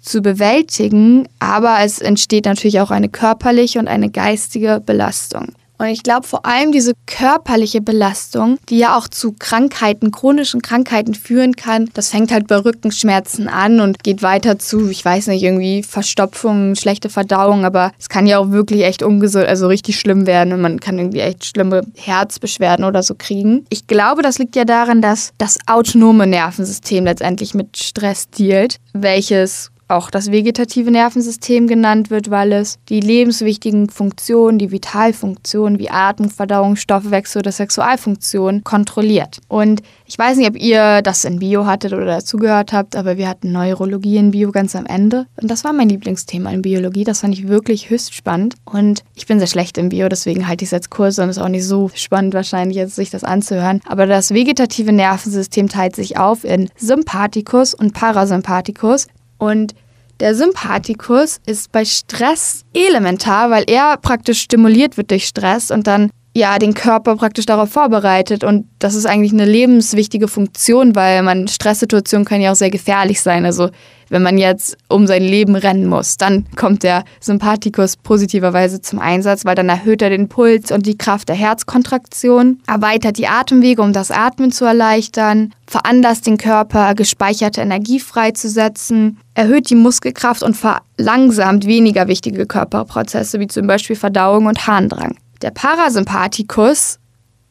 zu 0.00 0.22
bewältigen, 0.22 1.28
aber 1.40 1.78
es 1.80 2.00
entsteht 2.00 2.44
natürlich 2.44 2.80
auch 2.80 2.90
eine 2.92 3.08
körperliche 3.08 3.80
und 3.80 3.88
eine 3.88 4.10
geistige 4.10 4.80
Belastung. 4.84 5.52
Und 5.82 5.88
ich 5.88 6.04
glaube 6.04 6.28
vor 6.28 6.46
allem 6.46 6.70
diese 6.70 6.92
körperliche 7.06 7.80
Belastung, 7.80 8.56
die 8.68 8.78
ja 8.78 8.96
auch 8.96 9.08
zu 9.08 9.34
Krankheiten, 9.36 10.12
chronischen 10.12 10.62
Krankheiten 10.62 11.12
führen 11.12 11.56
kann, 11.56 11.90
das 11.92 12.10
fängt 12.10 12.30
halt 12.30 12.46
bei 12.46 12.56
Rückenschmerzen 12.58 13.48
an 13.48 13.80
und 13.80 14.04
geht 14.04 14.22
weiter 14.22 14.60
zu, 14.60 14.88
ich 14.90 15.04
weiß 15.04 15.26
nicht, 15.26 15.42
irgendwie 15.42 15.82
Verstopfung, 15.82 16.76
schlechte 16.76 17.08
Verdauung, 17.08 17.64
aber 17.64 17.90
es 17.98 18.08
kann 18.08 18.28
ja 18.28 18.38
auch 18.38 18.52
wirklich 18.52 18.84
echt 18.84 19.02
ungesund, 19.02 19.46
also 19.46 19.66
richtig 19.66 19.98
schlimm 19.98 20.28
werden 20.28 20.52
und 20.52 20.60
man 20.60 20.78
kann 20.78 20.98
irgendwie 20.98 21.18
echt 21.18 21.46
schlimme 21.46 21.84
Herzbeschwerden 21.96 22.84
oder 22.84 23.02
so 23.02 23.16
kriegen. 23.18 23.66
Ich 23.68 23.88
glaube, 23.88 24.22
das 24.22 24.38
liegt 24.38 24.54
ja 24.54 24.64
daran, 24.64 25.02
dass 25.02 25.32
das 25.38 25.58
autonome 25.66 26.28
Nervensystem 26.28 27.06
letztendlich 27.06 27.54
mit 27.54 27.76
Stress 27.76 28.30
dealt, 28.30 28.76
welches 28.92 29.72
auch 29.92 30.10
das 30.10 30.30
vegetative 30.30 30.90
Nervensystem 30.90 31.66
genannt 31.66 32.10
wird, 32.10 32.30
weil 32.30 32.52
es 32.52 32.78
die 32.88 33.00
lebenswichtigen 33.00 33.88
Funktionen, 33.88 34.58
die 34.58 34.70
Vitalfunktionen 34.70 35.78
wie 35.78 35.90
Atmung, 35.90 36.30
Verdauung, 36.30 36.76
Stoffwechsel 36.76 37.40
oder 37.40 37.52
Sexualfunktion 37.52 38.64
kontrolliert. 38.64 39.40
Und 39.48 39.82
ich 40.06 40.18
weiß 40.18 40.36
nicht, 40.36 40.48
ob 40.48 40.60
ihr 40.60 41.00
das 41.02 41.24
in 41.24 41.38
Bio 41.38 41.66
hattet 41.66 41.92
oder 41.92 42.06
dazugehört 42.06 42.72
habt, 42.72 42.96
aber 42.96 43.16
wir 43.16 43.28
hatten 43.28 43.52
Neurologie 43.52 44.16
in 44.16 44.32
Bio 44.32 44.52
ganz 44.52 44.76
am 44.76 44.86
Ende. 44.86 45.26
Und 45.40 45.50
das 45.50 45.64
war 45.64 45.72
mein 45.72 45.88
Lieblingsthema 45.88 46.50
in 46.50 46.62
Biologie. 46.62 47.04
Das 47.04 47.20
fand 47.20 47.34
ich 47.34 47.48
wirklich 47.48 47.90
höchst 47.90 48.14
spannend. 48.14 48.56
Und 48.64 49.04
ich 49.14 49.26
bin 49.26 49.38
sehr 49.38 49.48
schlecht 49.48 49.78
im 49.78 49.88
Bio, 49.88 50.08
deswegen 50.08 50.48
halte 50.48 50.64
ich 50.64 50.68
es 50.68 50.74
als 50.74 50.90
Kurs 50.90 51.18
und 51.18 51.28
es 51.28 51.36
ist 51.36 51.42
auch 51.42 51.48
nicht 51.48 51.66
so 51.66 51.90
spannend 51.94 52.34
wahrscheinlich 52.34 52.76
jetzt 52.76 52.96
sich 52.96 53.10
das 53.10 53.24
anzuhören. 53.24 53.80
Aber 53.86 54.06
das 54.06 54.34
vegetative 54.34 54.92
Nervensystem 54.92 55.68
teilt 55.68 55.96
sich 55.96 56.18
auf 56.18 56.44
in 56.44 56.68
Sympathikus 56.76 57.74
und 57.74 57.94
Parasympathikus. 57.94 59.06
Und 59.38 59.74
der 60.22 60.36
Sympathikus 60.36 61.40
ist 61.46 61.72
bei 61.72 61.84
Stress 61.84 62.64
elementar, 62.72 63.50
weil 63.50 63.64
er 63.66 63.96
praktisch 63.96 64.40
stimuliert 64.40 64.96
wird 64.96 65.10
durch 65.10 65.26
Stress 65.26 65.72
und 65.72 65.88
dann 65.88 66.10
ja 66.32 66.60
den 66.60 66.74
Körper 66.74 67.16
praktisch 67.16 67.44
darauf 67.44 67.70
vorbereitet 67.70 68.44
und 68.44 68.68
das 68.78 68.94
ist 68.94 69.04
eigentlich 69.04 69.32
eine 69.32 69.44
lebenswichtige 69.44 70.28
Funktion, 70.28 70.94
weil 70.94 71.24
man 71.24 71.48
Stresssituationen 71.48 72.24
können 72.24 72.42
ja 72.42 72.52
auch 72.52 72.56
sehr 72.56 72.70
gefährlich 72.70 73.20
sein. 73.20 73.44
Also 73.44 73.70
wenn 74.12 74.22
man 74.22 74.36
jetzt 74.36 74.76
um 74.88 75.06
sein 75.06 75.22
Leben 75.22 75.56
rennen 75.56 75.86
muss, 75.86 76.18
dann 76.18 76.44
kommt 76.54 76.82
der 76.82 77.04
Sympathikus 77.18 77.96
positiverweise 77.96 78.82
zum 78.82 78.98
Einsatz, 78.98 79.46
weil 79.46 79.54
dann 79.54 79.70
erhöht 79.70 80.02
er 80.02 80.10
den 80.10 80.28
Puls 80.28 80.70
und 80.70 80.84
die 80.84 80.98
Kraft 80.98 81.30
der 81.30 81.36
Herzkontraktion, 81.36 82.60
erweitert 82.66 83.16
die 83.16 83.26
Atemwege, 83.26 83.80
um 83.80 83.94
das 83.94 84.10
Atmen 84.10 84.52
zu 84.52 84.66
erleichtern, 84.66 85.54
veranlasst 85.66 86.26
den 86.26 86.36
Körper, 86.36 86.94
gespeicherte 86.94 87.62
Energie 87.62 88.00
freizusetzen, 88.00 89.16
erhöht 89.32 89.70
die 89.70 89.76
Muskelkraft 89.76 90.42
und 90.42 90.58
verlangsamt 90.58 91.66
weniger 91.66 92.06
wichtige 92.06 92.44
Körperprozesse 92.44 93.40
wie 93.40 93.46
zum 93.46 93.66
Beispiel 93.66 93.96
Verdauung 93.96 94.44
und 94.44 94.66
Harndrang. 94.66 95.16
Der 95.40 95.52
Parasympathikus 95.52 96.98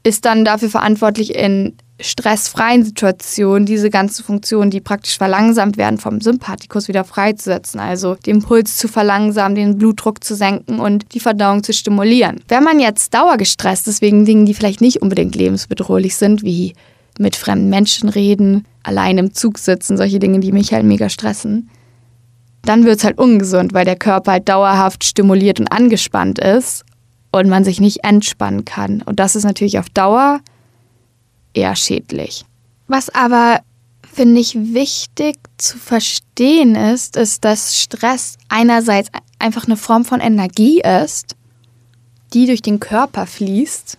ist 0.04 0.26
dann 0.26 0.46
dafür 0.46 0.70
verantwortlich, 0.70 1.34
in 1.34 1.76
stressfreien 2.02 2.84
Situationen 2.84 3.66
diese 3.66 3.90
ganzen 3.90 4.24
Funktionen, 4.24 4.72
die 4.72 4.82
praktisch 4.82 5.18
verlangsamt 5.18 5.78
werden, 5.78 5.98
vom 5.98 6.22
Sympathikus 6.22 6.88
wieder 6.88 7.04
freizusetzen. 7.04 7.80
Also 7.80 8.16
den 8.16 8.42
Puls 8.42 8.78
zu 8.78 8.88
verlangsamen, 8.88 9.56
den 9.56 9.78
Blutdruck 9.78 10.24
zu 10.24 10.36
senken 10.36 10.80
und 10.80 11.14
die 11.14 11.20
Verdauung 11.20 11.64
zu 11.64 11.74
stimulieren. 11.74 12.42
Wenn 12.48 12.64
man 12.64 12.80
jetzt 12.80 13.14
dauergestresst 13.14 13.88
ist 13.88 14.02
wegen 14.02 14.26
Dingen, 14.26 14.46
die 14.46 14.54
vielleicht 14.54 14.82
nicht 14.82 15.02
unbedingt 15.02 15.36
lebensbedrohlich 15.36 16.16
sind, 16.16 16.44
wie 16.44 16.74
mit 17.20 17.36
fremden 17.36 17.70
Menschen 17.70 18.10
reden, 18.10 18.66
allein 18.84 19.18
im 19.18 19.34
Zug 19.34 19.58
sitzen, 19.60 19.98
solche 19.98 20.20
Dinge, 20.20 20.40
die 20.40 20.52
mich 20.52 20.74
halt 20.74 20.86
mega 20.86 21.10
stressen, 21.10 21.70
dann 22.64 22.86
wird 22.86 23.00
es 23.00 23.04
halt 23.04 23.18
ungesund, 23.18 23.74
weil 23.74 23.86
der 23.86 23.96
Körper 23.96 24.34
halt 24.34 24.50
dauerhaft 24.50 25.04
stimuliert 25.04 25.60
und 25.60 25.68
angespannt 25.68 26.40
ist 26.40 26.84
und 27.32 27.50
man 27.50 27.64
sich 27.64 27.80
nicht 27.80 28.04
entspannen 28.04 28.66
kann. 28.66 29.02
Und 29.02 29.20
das 29.20 29.36
ist 29.36 29.44
natürlich 29.44 29.80
auf 29.80 29.90
Dauer 29.90 30.42
eher 31.54 31.76
schädlich. 31.76 32.46
Was 32.88 33.10
aber, 33.10 33.62
finde 34.14 34.42
ich, 34.42 34.56
wichtig 34.56 35.38
zu 35.58 35.78
verstehen 35.78 36.76
ist, 36.76 37.18
ist, 37.18 37.46
dass 37.46 37.78
Stress 37.78 38.38
einerseits 38.50 39.10
einfach 39.40 39.66
eine 39.66 39.78
Form 39.78 40.06
von 40.06 40.20
Energie 40.20 40.82
ist, 40.82 41.36
die 42.34 42.46
durch 42.46 42.62
den 42.62 42.80
Körper 42.80 43.26
fließt. 43.26 43.98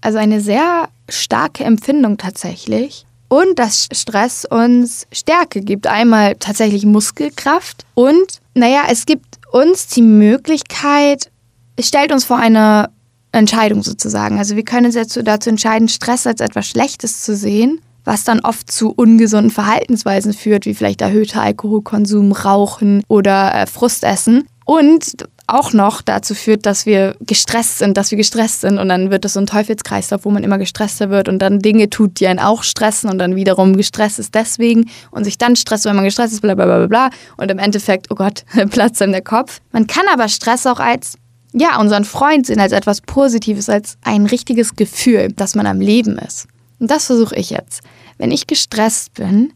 Also 0.00 0.18
eine 0.18 0.40
sehr 0.40 0.88
starke 1.08 1.64
Empfindung 1.64 2.18
tatsächlich. 2.18 3.04
Und 3.28 3.58
dass 3.58 3.88
Stress 3.92 4.46
uns 4.46 5.06
Stärke 5.12 5.60
gibt. 5.60 5.86
Einmal 5.86 6.36
tatsächlich 6.36 6.86
Muskelkraft 6.86 7.84
und, 7.94 8.40
naja, 8.54 8.84
es 8.88 9.04
gibt 9.04 9.38
uns 9.52 9.88
die 9.88 10.02
Möglichkeit, 10.02 11.30
es 11.76 11.88
stellt 11.88 12.10
uns 12.10 12.24
vor 12.24 12.38
eine 12.38 12.90
Entscheidung 13.32 13.82
sozusagen. 13.82 14.38
Also 14.38 14.56
wir 14.56 14.64
können 14.64 14.86
uns 14.86 14.94
jetzt 14.94 15.18
dazu 15.22 15.50
entscheiden, 15.50 15.88
Stress 15.88 16.26
als 16.26 16.40
etwas 16.40 16.66
Schlechtes 16.66 17.22
zu 17.22 17.36
sehen, 17.36 17.80
was 18.04 18.24
dann 18.24 18.40
oft 18.40 18.70
zu 18.70 18.90
ungesunden 18.90 19.50
Verhaltensweisen 19.50 20.32
führt, 20.32 20.66
wie 20.66 20.74
vielleicht 20.74 21.02
erhöhter 21.02 21.42
Alkoholkonsum, 21.42 22.32
Rauchen 22.32 23.02
oder 23.08 23.54
äh, 23.54 23.66
Frustessen. 23.66 24.46
Und 24.64 25.28
auch 25.48 25.72
noch 25.72 26.02
dazu 26.02 26.34
führt, 26.34 26.66
dass 26.66 26.84
wir 26.84 27.16
gestresst 27.20 27.78
sind, 27.78 27.96
dass 27.96 28.10
wir 28.10 28.18
gestresst 28.18 28.60
sind 28.60 28.78
und 28.78 28.88
dann 28.90 29.10
wird 29.10 29.24
es 29.24 29.32
so 29.32 29.40
ein 29.40 29.46
Teufelskreislauf, 29.46 30.24
wo 30.26 30.30
man 30.30 30.44
immer 30.44 30.58
gestresster 30.58 31.08
wird 31.08 31.28
und 31.28 31.38
dann 31.38 31.60
Dinge 31.60 31.88
tut, 31.88 32.20
die 32.20 32.26
einen 32.26 32.38
auch 32.38 32.62
stressen 32.62 33.08
und 33.08 33.18
dann 33.18 33.34
wiederum 33.34 33.74
gestresst 33.76 34.18
ist 34.18 34.34
deswegen 34.34 34.90
und 35.10 35.24
sich 35.24 35.38
dann 35.38 35.56
stresst, 35.56 35.86
wenn 35.86 35.96
man 35.96 36.04
gestresst 36.04 36.34
ist, 36.34 36.42
bla 36.42 36.54
bla 36.54 36.66
bla 36.66 36.86
bla 36.86 37.10
und 37.38 37.50
im 37.50 37.58
Endeffekt, 37.58 38.08
oh 38.10 38.14
Gott, 38.14 38.44
platzt 38.70 39.00
in 39.00 39.12
der 39.12 39.22
Kopf. 39.22 39.60
Man 39.72 39.86
kann 39.86 40.04
aber 40.12 40.28
Stress 40.28 40.66
auch 40.66 40.80
als 40.80 41.16
ja, 41.52 41.80
unseren 41.80 42.04
Freund 42.04 42.46
sehen 42.46 42.60
als 42.60 42.72
etwas 42.72 43.00
Positives, 43.00 43.68
als 43.68 43.96
ein 44.02 44.26
richtiges 44.26 44.76
Gefühl, 44.76 45.32
dass 45.32 45.54
man 45.54 45.66
am 45.66 45.80
Leben 45.80 46.18
ist. 46.18 46.46
Und 46.78 46.90
das 46.90 47.06
versuche 47.06 47.36
ich 47.36 47.50
jetzt. 47.50 47.80
Wenn 48.18 48.30
ich 48.30 48.46
gestresst 48.46 49.14
bin, 49.14 49.52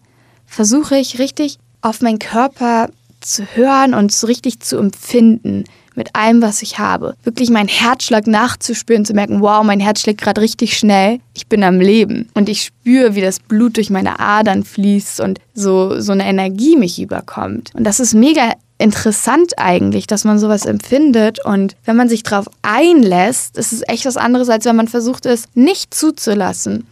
versuche 0.46 0.96
ich 0.96 1.18
richtig 1.18 1.58
auf 1.80 2.00
meinen 2.00 2.18
Körper 2.18 2.88
zu 3.20 3.44
hören 3.54 3.94
und 3.94 4.12
so 4.12 4.26
richtig 4.26 4.60
zu 4.60 4.78
empfinden 4.78 5.64
mit 5.94 6.14
allem, 6.14 6.42
was 6.42 6.62
ich 6.62 6.78
habe. 6.78 7.14
Wirklich 7.22 7.50
meinen 7.50 7.68
Herzschlag 7.68 8.26
nachzuspüren, 8.26 9.04
zu 9.04 9.12
merken, 9.12 9.42
wow, 9.42 9.62
mein 9.62 9.80
Herz 9.80 10.00
schlägt 10.00 10.22
gerade 10.22 10.40
richtig 10.40 10.76
schnell. 10.76 11.20
Ich 11.34 11.48
bin 11.48 11.62
am 11.62 11.80
Leben. 11.80 12.28
Und 12.34 12.48
ich 12.48 12.62
spüre, 12.62 13.14
wie 13.14 13.20
das 13.20 13.40
Blut 13.40 13.76
durch 13.76 13.90
meine 13.90 14.18
Adern 14.18 14.64
fließt 14.64 15.20
und 15.20 15.38
so, 15.54 16.00
so 16.00 16.12
eine 16.12 16.24
Energie 16.24 16.76
mich 16.76 17.00
überkommt. 17.00 17.72
Und 17.74 17.84
das 17.84 18.00
ist 18.00 18.14
mega 18.14 18.52
interessant 18.78 19.58
eigentlich, 19.58 20.06
dass 20.06 20.24
man 20.24 20.38
sowas 20.38 20.66
empfindet. 20.66 21.44
Und 21.44 21.76
wenn 21.84 21.96
man 21.96 22.08
sich 22.08 22.22
darauf 22.22 22.46
einlässt, 22.62 23.56
ist 23.58 23.72
es 23.72 23.82
echt 23.88 24.06
was 24.06 24.16
anderes, 24.16 24.48
als 24.48 24.64
wenn 24.64 24.76
man 24.76 24.88
versucht, 24.88 25.26
es 25.26 25.44
nicht 25.54 25.94
zuzulassen. 25.94 26.86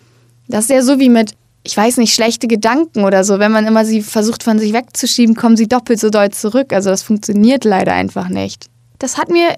Das 0.49 0.65
ist 0.65 0.71
ja 0.71 0.83
so 0.83 0.99
wie 0.99 1.09
mit, 1.09 1.33
ich 1.63 1.77
weiß 1.77 1.97
nicht, 1.99 2.15
schlechte 2.15 2.49
Gedanken 2.49 3.05
oder 3.05 3.25
so. 3.25 3.39
Wenn 3.39 3.53
man 3.53 3.67
immer 3.67 3.85
sie 3.85 4.03
versucht, 4.03 4.43
von 4.43 4.59
sich 4.59 4.73
wegzuschieben, 4.73 5.35
kommen 5.35 5.57
sie 5.57 5.69
doppelt 5.69 6.01
so 6.01 6.11
doll 6.11 6.31
zurück. 6.31 6.73
Also 6.73 6.91
das 6.91 7.03
funktioniert 7.03 7.65
leider 7.65 7.93
einfach 7.93 8.29
nicht. 8.29 8.67
Das 8.99 9.19
hat 9.19 9.31
mir 9.31 9.57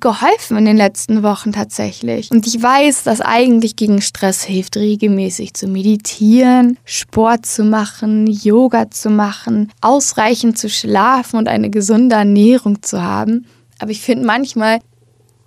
geholfen 0.00 0.56
in 0.58 0.64
den 0.66 0.76
letzten 0.76 1.22
Wochen 1.22 1.52
tatsächlich. 1.52 2.30
Und 2.30 2.46
ich 2.46 2.62
weiß, 2.62 3.04
dass 3.04 3.20
eigentlich 3.20 3.76
gegen 3.76 4.02
Stress 4.02 4.42
hilft, 4.42 4.76
regelmäßig 4.76 5.54
zu 5.54 5.66
meditieren, 5.66 6.78
Sport 6.84 7.46
zu 7.46 7.64
machen, 7.64 8.26
Yoga 8.26 8.90
zu 8.90 9.10
machen, 9.10 9.72
ausreichend 9.80 10.58
zu 10.58 10.68
schlafen 10.68 11.38
und 11.38 11.48
eine 11.48 11.70
gesunde 11.70 12.16
Ernährung 12.16 12.82
zu 12.82 13.02
haben. 13.02 13.46
Aber 13.78 13.90
ich 13.90 14.00
finde 14.00 14.26
manchmal, 14.26 14.80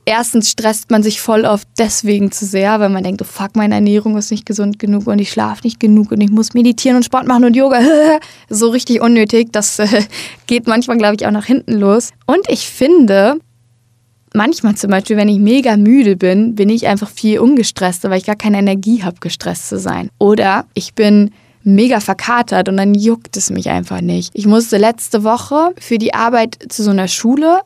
erstens 0.06 0.50
stresst 0.50 0.90
man 0.90 1.04
sich 1.04 1.22
voll 1.22 1.46
oft 1.46 1.68
deswegen 1.78 2.32
zu 2.32 2.46
sehr, 2.46 2.80
weil 2.80 2.90
man 2.90 3.04
denkt, 3.04 3.22
oh 3.22 3.26
fuck, 3.26 3.56
meine 3.56 3.76
Ernährung 3.76 4.18
ist 4.18 4.32
nicht 4.32 4.46
gesund 4.46 4.80
genug 4.80 5.08
und 5.08 5.20
ich 5.20 5.32
schlafe 5.32 5.62
nicht 5.64 5.80
genug 5.80 6.12
und 6.12 6.22
ich 6.22 6.32
muss 6.32 6.54
meditieren 6.54 6.98
und 6.98 7.04
Sport 7.04 7.28
machen 7.28 7.46
und 7.46 7.56
Yoga. 7.56 7.80
so 8.50 8.70
richtig 8.70 9.02
unnötig. 9.02 9.50
Das 9.52 9.80
äh, 9.80 10.04
geht 10.48 10.68
manchmal, 10.68 10.98
glaube 10.98 11.16
ich, 11.16 11.28
auch 11.28 11.32
nach 11.32 11.46
hinten 11.46 11.74
los. 11.74 12.10
Und 12.26 12.50
ich 12.50 12.68
finde, 12.68 13.40
manchmal 14.34 14.76
zum 14.76 14.92
Beispiel, 14.92 15.18
wenn 15.18 15.30
ich 15.30 15.40
mega 15.40 15.78
müde 15.78 16.16
bin, 16.16 16.56
bin 16.56 16.70
ich 16.70 16.88
einfach 16.88 17.10
viel 17.10 17.40
ungestresster, 17.40 18.10
weil 18.10 18.20
ich 18.20 18.26
gar 18.26 18.36
keine 18.36 18.60
Energie 18.60 19.04
habe, 19.04 19.18
gestresst 19.20 19.70
zu 19.70 19.80
sein. 19.80 20.10
Oder 20.18 20.66
ich 20.74 20.94
bin 20.94 21.32
mega 21.64 22.00
verkatert 22.00 22.70
und 22.70 22.78
dann 22.78 22.94
juckt 22.94 23.38
es 23.38 23.50
mich 23.50 23.70
einfach 23.70 24.02
nicht. 24.02 24.32
Ich 24.34 24.48
musste 24.48 24.78
letzte 24.78 25.24
Woche 25.24 25.74
für 25.78 25.98
die 25.98 26.14
Arbeit 26.14 26.58
zu 26.70 26.84
so 26.84 26.92
einer 26.92 27.08
Schule 27.08 27.62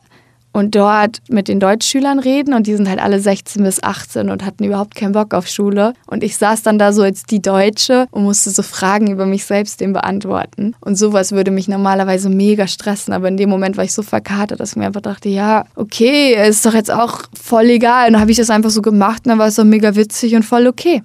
und 0.56 0.74
dort 0.74 1.18
mit 1.28 1.48
den 1.48 1.60
Deutschschülern 1.60 2.18
reden 2.18 2.54
und 2.54 2.66
die 2.66 2.74
sind 2.74 2.88
halt 2.88 2.98
alle 2.98 3.20
16 3.20 3.62
bis 3.62 3.82
18 3.82 4.30
und 4.30 4.42
hatten 4.42 4.64
überhaupt 4.64 4.94
keinen 4.94 5.12
Bock 5.12 5.34
auf 5.34 5.48
Schule. 5.48 5.92
Und 6.06 6.24
ich 6.24 6.38
saß 6.38 6.62
dann 6.62 6.78
da 6.78 6.94
so 6.94 7.02
als 7.02 7.24
die 7.24 7.42
Deutsche 7.42 8.06
und 8.10 8.22
musste 8.22 8.48
so 8.48 8.62
Fragen 8.62 9.10
über 9.10 9.26
mich 9.26 9.44
selbst 9.44 9.82
dem 9.82 9.92
beantworten. 9.92 10.74
Und 10.80 10.96
sowas 10.96 11.32
würde 11.32 11.50
mich 11.50 11.68
normalerweise 11.68 12.30
mega 12.30 12.66
stressen, 12.66 13.12
aber 13.12 13.28
in 13.28 13.36
dem 13.36 13.50
Moment 13.50 13.76
war 13.76 13.84
ich 13.84 13.92
so 13.92 14.00
verkatert, 14.00 14.58
dass 14.58 14.70
ich 14.70 14.76
mir 14.76 14.86
einfach 14.86 15.02
dachte, 15.02 15.28
ja, 15.28 15.66
okay, 15.74 16.34
ist 16.48 16.64
doch 16.64 16.72
jetzt 16.72 16.90
auch 16.90 17.20
voll 17.34 17.68
egal. 17.68 18.06
Und 18.06 18.14
dann 18.14 18.22
habe 18.22 18.30
ich 18.30 18.38
das 18.38 18.48
einfach 18.48 18.70
so 18.70 18.80
gemacht 18.80 19.26
und 19.26 19.32
dann 19.32 19.38
war 19.38 19.48
es 19.48 19.56
so 19.56 19.64
mega 19.64 19.94
witzig 19.94 20.36
und 20.36 20.42
voll 20.42 20.66
okay. 20.68 21.02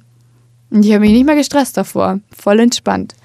Und 0.70 0.86
ich 0.86 0.92
habe 0.94 1.02
mich 1.02 1.12
nicht 1.12 1.26
mehr 1.26 1.36
gestresst 1.36 1.76
davor. 1.76 2.22
Voll 2.32 2.62
entspannt 2.62 3.16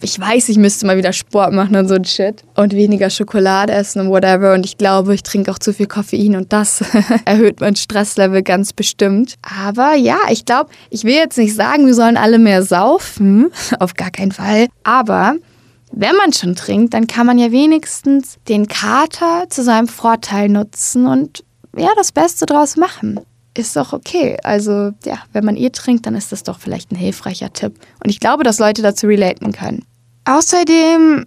ich 0.00 0.18
weiß, 0.20 0.48
ich 0.48 0.58
müsste 0.58 0.86
mal 0.86 0.96
wieder 0.96 1.12
Sport 1.12 1.52
machen 1.52 1.76
und 1.76 1.88
so 1.88 1.94
ein 1.94 2.04
Shit 2.04 2.42
und 2.54 2.74
weniger 2.74 3.10
Schokolade 3.10 3.72
essen 3.72 4.00
und 4.00 4.10
whatever. 4.10 4.52
Und 4.54 4.66
ich 4.66 4.76
glaube, 4.76 5.14
ich 5.14 5.22
trinke 5.22 5.50
auch 5.50 5.58
zu 5.58 5.72
viel 5.72 5.86
Koffein 5.86 6.36
und 6.36 6.52
das 6.52 6.84
erhöht 7.24 7.60
mein 7.60 7.76
Stresslevel 7.76 8.42
ganz 8.42 8.72
bestimmt. 8.72 9.34
Aber 9.42 9.94
ja, 9.94 10.18
ich 10.30 10.44
glaube, 10.44 10.70
ich 10.90 11.04
will 11.04 11.14
jetzt 11.14 11.38
nicht 11.38 11.54
sagen, 11.54 11.86
wir 11.86 11.94
sollen 11.94 12.16
alle 12.16 12.38
mehr 12.38 12.62
saufen. 12.62 13.50
Auf 13.80 13.94
gar 13.94 14.10
keinen 14.10 14.32
Fall. 14.32 14.68
Aber 14.84 15.34
wenn 15.92 16.16
man 16.16 16.32
schon 16.32 16.56
trinkt, 16.56 16.94
dann 16.94 17.06
kann 17.06 17.26
man 17.26 17.38
ja 17.38 17.50
wenigstens 17.52 18.36
den 18.48 18.68
Kater 18.68 19.44
zu 19.48 19.62
seinem 19.62 19.88
Vorteil 19.88 20.48
nutzen 20.48 21.06
und 21.06 21.42
ja, 21.76 21.90
das 21.96 22.12
Beste 22.12 22.46
draus 22.46 22.76
machen 22.76 23.20
ist 23.58 23.76
doch 23.76 23.92
okay. 23.92 24.36
Also 24.42 24.92
ja, 25.04 25.18
wenn 25.32 25.44
man 25.44 25.56
eh 25.56 25.70
trinkt, 25.70 26.06
dann 26.06 26.14
ist 26.14 26.32
das 26.32 26.42
doch 26.42 26.58
vielleicht 26.58 26.92
ein 26.92 26.96
hilfreicher 26.96 27.52
Tipp. 27.52 27.78
Und 28.02 28.10
ich 28.10 28.20
glaube, 28.20 28.44
dass 28.44 28.58
Leute 28.58 28.82
dazu 28.82 29.06
relaten 29.06 29.52
können. 29.52 29.84
Außerdem 30.24 31.26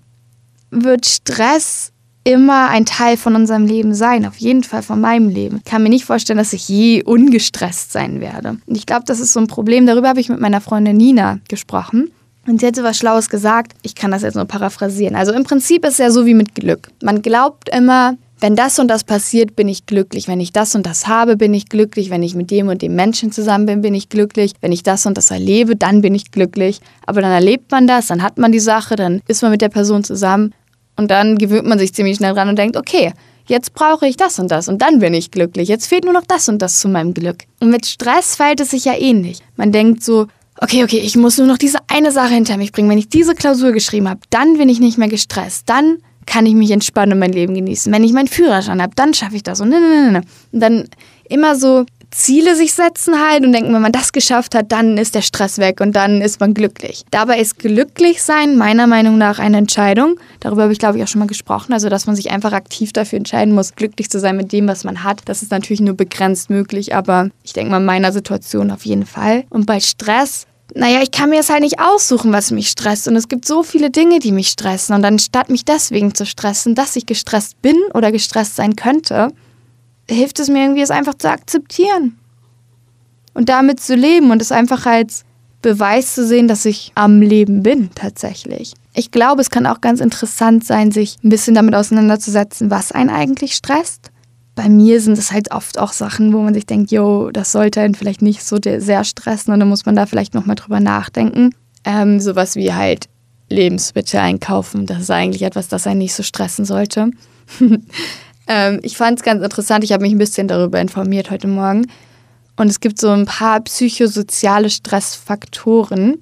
wird 0.72 1.06
Stress 1.06 1.92
immer 2.24 2.70
ein 2.70 2.86
Teil 2.86 3.18
von 3.18 3.36
unserem 3.36 3.66
Leben 3.66 3.94
sein, 3.94 4.26
auf 4.26 4.38
jeden 4.38 4.64
Fall 4.64 4.84
von 4.84 5.02
meinem 5.02 5.30
Leben. 5.30 5.58
Ich 5.58 5.64
kann 5.64 5.82
mir 5.82 5.90
nicht 5.90 6.06
vorstellen, 6.06 6.38
dass 6.38 6.54
ich 6.54 6.68
je 6.68 7.04
ungestresst 7.04 7.92
sein 7.92 8.22
werde. 8.22 8.58
Und 8.66 8.76
ich 8.76 8.86
glaube, 8.86 9.06
das 9.06 9.20
ist 9.20 9.34
so 9.34 9.40
ein 9.40 9.48
Problem. 9.48 9.88
Darüber 9.88 10.10
habe 10.10 10.20
ich 10.20 10.30
mit 10.30 10.40
meiner 10.40 10.62
Freundin 10.62 10.98
Nina 10.98 11.40
gesprochen. 11.48 12.12
Und 12.46 12.62
sie 12.62 12.72
so 12.74 12.84
was 12.84 12.98
Schlaues 12.98 13.30
gesagt. 13.30 13.74
Ich 13.84 13.96
kann 13.96 14.12
das 14.12 14.24
jetzt 14.24 14.36
nur 14.36 14.46
paraphrasieren. 14.46 15.16
Also 15.16 15.34
im 15.34 15.44
Prinzip 15.44 15.86
ist 15.86 15.94
es 15.94 15.98
ja 16.00 16.12
so 16.12 16.26
wie 16.26 16.34
mit 16.34 16.56
Glück. 16.56 16.90
Man 17.02 17.22
glaubt 17.22 17.70
immer, 17.70 18.16
wenn 18.40 18.56
das 18.56 18.80
und 18.80 18.88
das 18.88 19.04
passiert, 19.04 19.56
bin 19.56 19.68
ich 19.68 19.86
glücklich. 19.86 20.28
Wenn 20.28 20.40
ich 20.40 20.54
das 20.54 20.76
und 20.76 20.86
das 20.86 21.08
habe, 21.08 21.36
bin 21.36 21.54
ich 21.54 21.68
glücklich. 21.68 22.10
Wenn 22.10 22.24
ich 22.24 22.36
mit 22.36 22.52
dem 22.52 22.70
und 22.70 22.82
dem 22.82 22.96
Menschen 22.96 23.32
zusammen 23.32 23.66
bin, 23.66 23.82
bin 23.82 23.94
ich 23.94 24.10
glücklich. 24.10 24.54
Wenn 24.62 24.72
ich 24.72 24.84
das 24.84 25.06
und 25.06 25.18
das 25.18 25.32
erlebe, 25.32 25.76
dann 25.76 26.02
bin 26.02 26.16
ich 26.16 26.32
glücklich. 26.32 26.80
Aber 27.06 27.22
dann 27.22 27.32
erlebt 27.32 27.72
man 27.72 27.88
das, 27.88 28.08
dann 28.08 28.24
hat 28.24 28.38
man 28.38 28.52
die 28.52 28.60
Sache, 28.60 28.96
dann 28.96 29.22
ist 29.28 29.42
man 29.42 29.52
mit 29.52 29.62
der 29.62 29.70
Person 29.70 30.04
zusammen 30.04 30.54
und 30.96 31.12
dann 31.12 31.38
gewöhnt 31.38 31.68
man 31.68 31.80
sich 31.80 31.94
ziemlich 31.94 32.18
schnell 32.18 32.34
dran 32.34 32.50
und 32.50 32.58
denkt, 32.58 32.78
okay, 32.78 33.14
jetzt 33.48 33.74
brauche 33.74 34.08
ich 34.08 34.16
das 34.16 34.40
und 34.40 34.52
das 34.52 34.68
und 34.68 34.82
dann 34.82 35.00
bin 35.00 35.14
ich 35.14 35.32
glücklich. 35.32 35.68
Jetzt 35.68 35.88
fehlt 35.88 36.06
nur 36.06 36.14
noch 36.14 36.26
das 36.26 36.48
und 36.48 36.62
das 36.62 36.80
zu 36.80 36.88
meinem 36.88 37.14
Glück. 37.14 37.44
Und 37.60 37.70
mit 37.70 37.86
Stress 37.86 38.36
fällt 38.36 38.62
es 38.62 38.72
sich 38.72 38.86
ja 38.86 38.98
ähnlich. 38.98 39.40
Man 39.58 39.72
denkt 39.72 40.04
so, 40.04 40.28
okay, 40.62 40.84
okay, 40.84 41.00
ich 41.00 41.16
muss 41.16 41.38
nur 41.38 41.48
noch 41.48 41.58
diese 41.58 41.80
eine 41.88 42.12
Sache 42.12 42.34
hinter 42.34 42.58
mich 42.58 42.72
bringen. 42.72 42.90
Wenn 42.90 42.98
ich 42.98 43.10
diese 43.10 43.36
Klausur 43.36 43.72
geschrieben 43.72 44.10
habe, 44.10 44.22
dann 44.30 44.58
bin 44.58 44.70
ich 44.70 44.80
nicht 44.80 44.98
mehr 44.98 45.08
gestresst. 45.08 45.64
Dann 45.68 45.98
kann 46.26 46.46
ich 46.46 46.54
mich 46.54 46.72
entspannen 46.72 47.14
und 47.14 47.20
mein 47.20 47.34
Leben 47.34 47.56
genießen. 47.56 47.92
Wenn 47.92 48.04
ich 48.04 48.14
meinen 48.14 48.28
Führerschein 48.28 48.82
habe, 48.82 48.94
dann 48.96 49.14
schaffe 49.14 49.36
ich 49.36 49.44
das. 49.44 49.62
Und, 49.62 49.70
ne, 49.70 49.80
ne, 49.80 50.12
ne, 50.12 50.22
und 50.52 50.60
dann 50.60 50.86
immer 51.28 51.56
so 51.56 51.86
Ziele 52.12 52.56
sich 52.56 52.74
setzen 52.74 53.20
halt 53.20 53.46
und 53.46 53.54
denken, 53.54 53.74
wenn 53.74 53.82
man 53.82 53.92
das 53.92 54.12
geschafft 54.12 54.56
hat, 54.56 54.72
dann 54.72 54.98
ist 54.98 55.14
der 55.14 55.22
Stress 55.22 55.60
weg 55.60 55.80
und 55.80 55.96
dann 55.96 56.22
ist 56.22 56.40
man 56.40 56.54
glücklich. 56.54 57.04
Dabei 57.12 57.40
ist 57.40 57.60
glücklich 57.60 58.24
sein 58.24 58.58
meiner 58.58 58.88
Meinung 58.88 59.18
nach 59.18 59.38
eine 59.40 59.58
Entscheidung. 59.58 60.20
Darüber 60.40 60.64
habe 60.64 60.74
ich, 60.74 60.80
glaube 60.80 60.98
ich, 60.98 61.04
auch 61.04 61.08
schon 61.08 61.20
mal 61.20 61.28
gesprochen. 61.28 61.74
Also, 61.74 61.90
dass 61.90 62.08
man 62.08 62.16
sich 62.16 62.32
einfach 62.32 62.54
aktiv 62.54 62.94
dafür 62.94 63.18
entscheiden 63.18 63.54
muss, 63.54 63.76
glücklich 63.76 64.10
zu 64.10 64.20
sein 64.20 64.38
mit 64.38 64.52
dem, 64.52 64.68
was 64.68 64.84
man 64.84 65.04
hat. 65.04 65.22
Das 65.26 65.44
ist 65.44 65.52
natürlich 65.52 65.82
nur 65.82 65.96
begrenzt 65.96 66.50
möglich, 66.50 66.96
aber 66.96 67.30
ich 67.44 67.54
denke 67.54 67.72
mal 67.72 67.78
in 67.78 67.86
meiner 67.86 68.12
Situation 68.12 68.72
auf 68.72 68.86
jeden 68.86 69.06
Fall. 69.06 69.44
Und 69.50 69.66
bei 69.68 69.80
Stress 69.80 70.48
naja, 70.76 71.02
ich 71.02 71.12
kann 71.12 71.30
mir 71.30 71.40
es 71.40 71.50
halt 71.50 71.62
nicht 71.62 71.80
aussuchen, 71.80 72.32
was 72.32 72.52
mich 72.52 72.70
stresst. 72.70 73.08
Und 73.08 73.16
es 73.16 73.28
gibt 73.28 73.46
so 73.46 73.64
viele 73.64 73.90
Dinge, 73.90 74.20
die 74.20 74.32
mich 74.32 74.50
stressen. 74.50 74.96
Und 74.96 75.04
anstatt 75.06 75.50
mich 75.50 75.66
deswegen 75.66 76.14
zu 76.14 76.26
stressen, 76.26 76.76
dass 76.76 76.96
ich 76.96 77.06
gestresst 77.06 77.62
bin 77.62 77.78
oder 77.94 78.12
gestresst 78.12 78.56
sein 78.56 78.76
könnte, 78.76 79.30
hilft 80.10 80.40
es 80.40 80.50
mir 80.50 80.62
irgendwie, 80.62 80.82
es 80.82 80.92
einfach 80.92 81.16
zu 81.16 81.30
akzeptieren. 81.30 82.18
Und 83.34 83.50
damit 83.50 83.80
zu 83.80 83.96
leben 83.96 84.32
und 84.32 84.42
es 84.42 84.52
einfach 84.52 84.86
als 84.86 85.24
Beweis 85.62 86.16
zu 86.16 86.26
sehen, 86.26 86.48
dass 86.48 86.66
ich 86.66 86.92
am 86.96 87.22
Leben 87.22 87.64
bin, 87.64 87.90
tatsächlich. 87.94 88.74
Ich 88.94 89.12
glaube, 89.12 89.42
es 89.42 89.50
kann 89.50 89.66
auch 89.66 89.82
ganz 89.82 90.00
interessant 90.00 90.66
sein, 90.66 90.92
sich 90.92 91.18
ein 91.24 91.30
bisschen 91.30 91.54
damit 91.54 91.76
auseinanderzusetzen, 91.76 92.72
was 92.72 92.92
einen 92.92 93.10
eigentlich 93.10 93.56
stresst 93.56 94.12
bei 94.60 94.68
mir 94.68 95.00
sind 95.00 95.18
es 95.18 95.32
halt 95.32 95.52
oft 95.52 95.80
auch 95.80 95.94
Sachen, 95.94 96.34
wo 96.34 96.40
man 96.42 96.54
sich 96.54 96.66
denkt, 96.66 96.92
yo, 96.92 97.32
das 97.32 97.54
sollte 97.54 97.80
einen 97.80 97.96
vielleicht 97.96 98.22
nicht 98.22 98.44
so 98.44 98.58
sehr 98.62 99.06
stressen 99.06 99.54
und 99.54 99.62
dann 99.62 99.70
muss 99.70 99.86
man 99.86 99.96
da 99.96 100.06
vielleicht 100.06 100.34
nochmal 100.34 100.58
drüber 100.58 100.82
nachdenken. 100.82 101.56
Ähm, 101.86 102.20
sowas 102.20 102.58
wie 102.58 102.74
halt 102.74 103.06
Lebensmittel 103.48 104.20
einkaufen, 104.20 104.86
das 104.86 105.04
ist 105.04 105.12
eigentlich 105.12 105.44
etwas, 105.44 105.70
das 105.70 105.88
einen 105.88 106.00
nicht 106.00 106.14
so 106.14 106.24
stressen 106.24 106.66
sollte. 106.66 107.10
ähm, 108.50 108.80
ich 108.84 108.98
fand 108.98 109.20
es 109.20 109.24
ganz 109.24 109.42
interessant, 109.42 109.86
ich 109.86 109.94
habe 109.94 110.04
mich 110.04 110.12
ein 110.12 110.18
bisschen 110.18 110.50
darüber 110.50 110.82
informiert 110.82 111.32
heute 111.32 111.48
Morgen 111.48 111.88
und 112.58 112.68
es 112.68 112.82
gibt 112.82 113.00
so 113.00 113.12
ein 113.12 113.26
paar 113.26 113.62
psychosoziale 113.62 114.70
Stressfaktoren, 114.70 116.22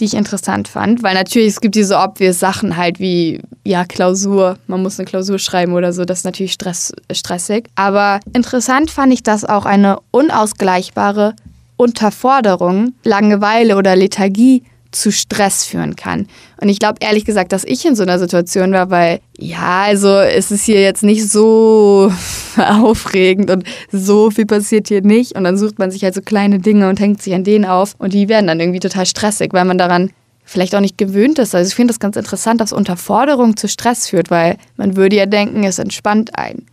die 0.00 0.06
ich 0.06 0.14
interessant 0.14 0.68
fand, 0.68 1.02
weil 1.02 1.14
natürlich 1.14 1.48
es 1.48 1.60
gibt 1.60 1.76
diese 1.76 1.98
obvious 1.98 2.40
Sachen 2.40 2.76
halt 2.76 2.98
wie 2.98 3.40
ja 3.64 3.84
Klausur, 3.84 4.58
man 4.66 4.82
muss 4.82 4.98
eine 4.98 5.06
Klausur 5.06 5.38
schreiben 5.38 5.72
oder 5.72 5.92
so, 5.92 6.04
das 6.04 6.18
ist 6.18 6.24
natürlich 6.24 6.52
stress, 6.52 6.92
stressig. 7.12 7.68
Aber 7.76 8.20
interessant 8.32 8.90
fand 8.90 9.12
ich, 9.12 9.22
dass 9.22 9.44
auch 9.44 9.66
eine 9.66 9.98
unausgleichbare 10.10 11.34
Unterforderung, 11.76 12.94
Langeweile 13.04 13.76
oder 13.76 13.96
Lethargie 13.96 14.62
zu 14.94 15.10
Stress 15.10 15.64
führen 15.64 15.96
kann. 15.96 16.28
Und 16.60 16.68
ich 16.68 16.78
glaube 16.78 16.98
ehrlich 17.00 17.24
gesagt, 17.24 17.52
dass 17.52 17.64
ich 17.64 17.84
in 17.84 17.96
so 17.96 18.04
einer 18.04 18.18
Situation 18.18 18.72
war, 18.72 18.90
weil 18.90 19.20
ja, 19.36 19.82
also 19.82 20.18
es 20.18 20.50
ist 20.50 20.64
hier 20.64 20.80
jetzt 20.80 21.02
nicht 21.02 21.28
so 21.28 22.12
aufregend 22.82 23.50
und 23.50 23.64
so 23.90 24.30
viel 24.30 24.46
passiert 24.46 24.88
hier 24.88 25.02
nicht. 25.02 25.36
Und 25.36 25.44
dann 25.44 25.56
sucht 25.56 25.78
man 25.78 25.90
sich 25.90 26.04
halt 26.04 26.14
so 26.14 26.22
kleine 26.22 26.58
Dinge 26.58 26.88
und 26.88 27.00
hängt 27.00 27.22
sich 27.22 27.34
an 27.34 27.44
denen 27.44 27.64
auf 27.64 27.94
und 27.98 28.12
die 28.12 28.28
werden 28.28 28.46
dann 28.46 28.60
irgendwie 28.60 28.80
total 28.80 29.06
stressig, 29.06 29.52
weil 29.52 29.64
man 29.64 29.78
daran 29.78 30.10
vielleicht 30.44 30.74
auch 30.74 30.80
nicht 30.80 30.98
gewöhnt 30.98 31.38
ist. 31.38 31.54
Also 31.54 31.68
ich 31.68 31.74
finde 31.74 31.92
das 31.92 32.00
ganz 32.00 32.16
interessant, 32.16 32.60
dass 32.60 32.72
Unterforderung 32.72 33.56
zu 33.56 33.66
Stress 33.66 34.08
führt, 34.08 34.30
weil 34.30 34.58
man 34.76 34.96
würde 34.96 35.16
ja 35.16 35.26
denken, 35.26 35.64
es 35.64 35.78
entspannt 35.78 36.38
einen. 36.38 36.66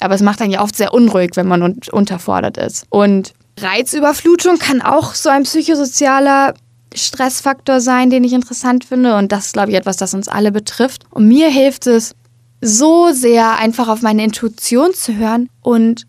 Aber 0.00 0.14
es 0.14 0.22
macht 0.22 0.40
einen 0.42 0.52
ja 0.52 0.62
oft 0.62 0.76
sehr 0.76 0.92
unruhig, 0.92 1.32
wenn 1.34 1.46
man 1.46 1.78
unterfordert 1.92 2.56
ist. 2.56 2.86
Und 2.88 3.34
Reizüberflutung 3.58 4.58
kann 4.58 4.80
auch 4.80 5.14
so 5.14 5.28
ein 5.28 5.44
psychosozialer 5.44 6.54
Stressfaktor 6.94 7.80
sein, 7.80 8.10
den 8.10 8.24
ich 8.24 8.32
interessant 8.32 8.84
finde. 8.84 9.16
Und 9.16 9.30
das 9.30 9.46
ist, 9.46 9.52
glaube 9.52 9.70
ich, 9.70 9.76
etwas, 9.76 9.96
das 9.96 10.14
uns 10.14 10.28
alle 10.28 10.50
betrifft. 10.50 11.04
Und 11.10 11.28
mir 11.28 11.48
hilft 11.48 11.86
es 11.86 12.14
so 12.60 13.12
sehr, 13.12 13.58
einfach 13.58 13.88
auf 13.88 14.02
meine 14.02 14.24
Intuition 14.24 14.92
zu 14.94 15.16
hören 15.16 15.48
und 15.62 16.06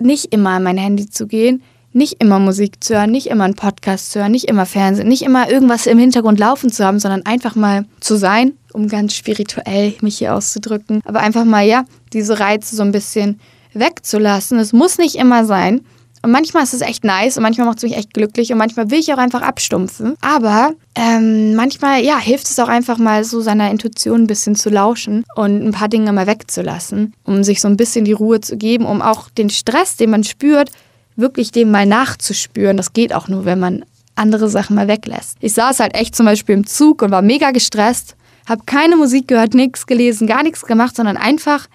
nicht 0.00 0.32
immer 0.32 0.50
an 0.50 0.62
mein 0.62 0.78
Handy 0.78 1.08
zu 1.08 1.26
gehen, 1.26 1.62
nicht 1.92 2.16
immer 2.20 2.38
Musik 2.38 2.82
zu 2.82 2.94
hören, 2.94 3.10
nicht 3.10 3.26
immer 3.26 3.44
einen 3.44 3.54
Podcast 3.54 4.12
zu 4.12 4.20
hören, 4.20 4.32
nicht 4.32 4.48
immer 4.48 4.66
Fernsehen, 4.66 5.08
nicht 5.08 5.22
immer 5.22 5.50
irgendwas 5.50 5.86
im 5.86 5.98
Hintergrund 5.98 6.38
laufen 6.38 6.70
zu 6.70 6.84
haben, 6.84 6.98
sondern 6.98 7.26
einfach 7.26 7.54
mal 7.54 7.84
zu 8.00 8.16
sein, 8.16 8.52
um 8.72 8.88
ganz 8.88 9.14
spirituell 9.14 9.94
mich 10.00 10.18
hier 10.18 10.34
auszudrücken. 10.34 11.02
Aber 11.04 11.20
einfach 11.20 11.44
mal, 11.44 11.66
ja, 11.66 11.84
diese 12.12 12.40
Reize 12.40 12.76
so 12.76 12.82
ein 12.82 12.92
bisschen 12.92 13.40
wegzulassen. 13.74 14.58
Es 14.58 14.72
muss 14.72 14.98
nicht 14.98 15.16
immer 15.16 15.44
sein. 15.44 15.82
Und 16.22 16.30
manchmal 16.30 16.62
ist 16.62 16.72
es 16.72 16.82
echt 16.82 17.02
nice 17.02 17.36
und 17.36 17.42
manchmal 17.42 17.66
macht 17.66 17.78
es 17.78 17.82
mich 17.82 17.96
echt 17.96 18.14
glücklich 18.14 18.52
und 18.52 18.58
manchmal 18.58 18.90
will 18.90 19.00
ich 19.00 19.12
auch 19.12 19.18
einfach 19.18 19.42
abstumpfen. 19.42 20.14
Aber 20.20 20.72
ähm, 20.94 21.54
manchmal, 21.56 22.04
ja, 22.04 22.18
hilft 22.18 22.48
es 22.48 22.60
auch 22.60 22.68
einfach 22.68 22.98
mal 22.98 23.24
so 23.24 23.40
seiner 23.40 23.70
Intuition 23.70 24.22
ein 24.22 24.26
bisschen 24.28 24.54
zu 24.54 24.70
lauschen 24.70 25.24
und 25.34 25.66
ein 25.66 25.72
paar 25.72 25.88
Dinge 25.88 26.12
mal 26.12 26.28
wegzulassen, 26.28 27.12
um 27.24 27.42
sich 27.42 27.60
so 27.60 27.66
ein 27.66 27.76
bisschen 27.76 28.04
die 28.04 28.12
Ruhe 28.12 28.40
zu 28.40 28.56
geben, 28.56 28.86
um 28.86 29.02
auch 29.02 29.30
den 29.30 29.50
Stress, 29.50 29.96
den 29.96 30.10
man 30.10 30.22
spürt, 30.22 30.70
wirklich 31.16 31.50
dem 31.50 31.72
mal 31.72 31.86
nachzuspüren. 31.86 32.76
Das 32.76 32.92
geht 32.92 33.12
auch 33.12 33.26
nur, 33.26 33.44
wenn 33.44 33.58
man 33.58 33.84
andere 34.14 34.48
Sachen 34.48 34.76
mal 34.76 34.86
weglässt. 34.88 35.38
Ich 35.40 35.54
saß 35.54 35.80
halt 35.80 35.94
echt 35.94 36.14
zum 36.14 36.26
Beispiel 36.26 36.54
im 36.54 36.66
Zug 36.66 37.02
und 37.02 37.10
war 37.10 37.22
mega 37.22 37.50
gestresst, 37.50 38.14
habe 38.48 38.62
keine 38.66 38.96
Musik 38.96 39.26
gehört, 39.26 39.54
nichts 39.54 39.86
gelesen, 39.86 40.26
gar 40.28 40.42
nichts 40.44 40.62
gemacht, 40.62 40.94
sondern 40.94 41.16
einfach 41.16 41.66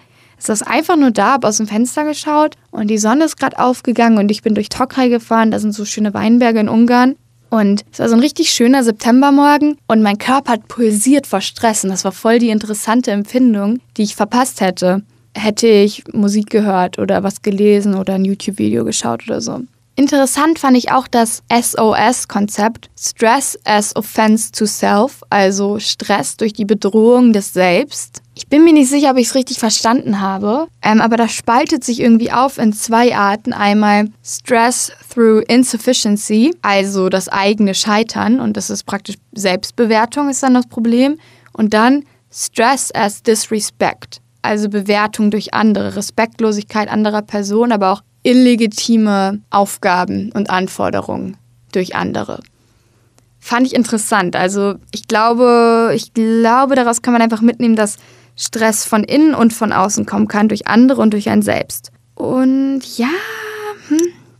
das 0.46 0.62
einfach 0.62 0.96
nur 0.96 1.10
da, 1.10 1.32
habe 1.32 1.48
aus 1.48 1.56
dem 1.56 1.66
Fenster 1.66 2.04
geschaut 2.04 2.54
und 2.70 2.88
die 2.88 2.98
Sonne 2.98 3.24
ist 3.24 3.36
gerade 3.38 3.58
aufgegangen 3.58 4.18
und 4.18 4.30
ich 4.30 4.42
bin 4.42 4.54
durch 4.54 4.68
Tokai 4.68 5.08
gefahren. 5.08 5.50
Da 5.50 5.58
sind 5.58 5.72
so 5.72 5.84
schöne 5.84 6.14
Weinberge 6.14 6.60
in 6.60 6.68
Ungarn. 6.68 7.16
Und 7.50 7.84
es 7.92 7.98
war 7.98 8.08
so 8.08 8.14
ein 8.14 8.20
richtig 8.20 8.50
schöner 8.50 8.84
Septembermorgen 8.84 9.78
und 9.86 10.02
mein 10.02 10.18
Körper 10.18 10.52
hat 10.52 10.68
pulsiert 10.68 11.26
vor 11.26 11.40
Stress 11.40 11.82
und 11.82 11.90
das 11.90 12.04
war 12.04 12.12
voll 12.12 12.38
die 12.38 12.50
interessante 12.50 13.10
Empfindung, 13.10 13.80
die 13.96 14.02
ich 14.02 14.16
verpasst 14.16 14.60
hätte. 14.60 15.02
Hätte 15.34 15.66
ich 15.66 16.04
Musik 16.12 16.50
gehört 16.50 16.98
oder 16.98 17.22
was 17.22 17.40
gelesen 17.40 17.94
oder 17.94 18.14
ein 18.14 18.24
YouTube-Video 18.24 18.84
geschaut 18.84 19.22
oder 19.26 19.40
so. 19.40 19.60
Interessant 19.98 20.60
fand 20.60 20.76
ich 20.76 20.92
auch 20.92 21.08
das 21.08 21.42
SOS-Konzept, 21.50 22.88
Stress 22.96 23.58
as 23.64 23.96
Offense 23.96 24.52
to 24.52 24.64
Self, 24.64 25.24
also 25.28 25.80
Stress 25.80 26.36
durch 26.36 26.52
die 26.52 26.64
Bedrohung 26.64 27.32
des 27.32 27.52
Selbst. 27.52 28.22
Ich 28.38 28.46
bin 28.46 28.62
mir 28.62 28.72
nicht 28.72 28.88
sicher, 28.88 29.10
ob 29.10 29.16
ich 29.16 29.26
es 29.26 29.34
richtig 29.34 29.58
verstanden 29.58 30.20
habe, 30.20 30.68
ähm, 30.80 31.00
aber 31.00 31.16
das 31.16 31.32
spaltet 31.32 31.82
sich 31.82 31.98
irgendwie 31.98 32.30
auf 32.30 32.56
in 32.56 32.72
zwei 32.72 33.16
Arten. 33.16 33.52
Einmal 33.52 34.10
Stress 34.22 34.92
through 35.12 35.42
Insufficiency, 35.48 36.54
also 36.62 37.08
das 37.08 37.28
eigene 37.28 37.74
Scheitern 37.74 38.38
und 38.38 38.56
das 38.56 38.70
ist 38.70 38.84
praktisch 38.84 39.16
Selbstbewertung 39.34 40.28
ist 40.28 40.44
dann 40.44 40.54
das 40.54 40.68
Problem. 40.68 41.18
Und 41.52 41.74
dann 41.74 42.04
Stress 42.30 42.94
as 42.94 43.24
Disrespect, 43.24 44.20
also 44.40 44.68
Bewertung 44.68 45.32
durch 45.32 45.52
andere, 45.52 45.96
Respektlosigkeit 45.96 46.88
anderer 46.88 47.22
Personen, 47.22 47.72
aber 47.72 47.90
auch 47.90 48.02
illegitime 48.22 49.40
Aufgaben 49.50 50.30
und 50.30 50.48
Anforderungen 50.48 51.36
durch 51.72 51.96
andere. 51.96 52.38
Fand 53.40 53.66
ich 53.66 53.74
interessant. 53.74 54.36
Also 54.36 54.76
ich 54.92 55.08
glaube, 55.08 55.90
ich 55.96 56.14
glaube, 56.14 56.76
daraus 56.76 57.02
kann 57.02 57.12
man 57.12 57.22
einfach 57.22 57.40
mitnehmen, 57.40 57.74
dass 57.74 57.96
Stress 58.38 58.84
von 58.84 59.04
innen 59.04 59.34
und 59.34 59.52
von 59.52 59.72
außen 59.72 60.06
kommen 60.06 60.28
kann, 60.28 60.48
durch 60.48 60.68
andere 60.68 61.02
und 61.02 61.12
durch 61.12 61.28
ein 61.28 61.42
Selbst. 61.42 61.90
Und 62.14 62.80
ja, 62.96 63.08
hm, 63.88 63.98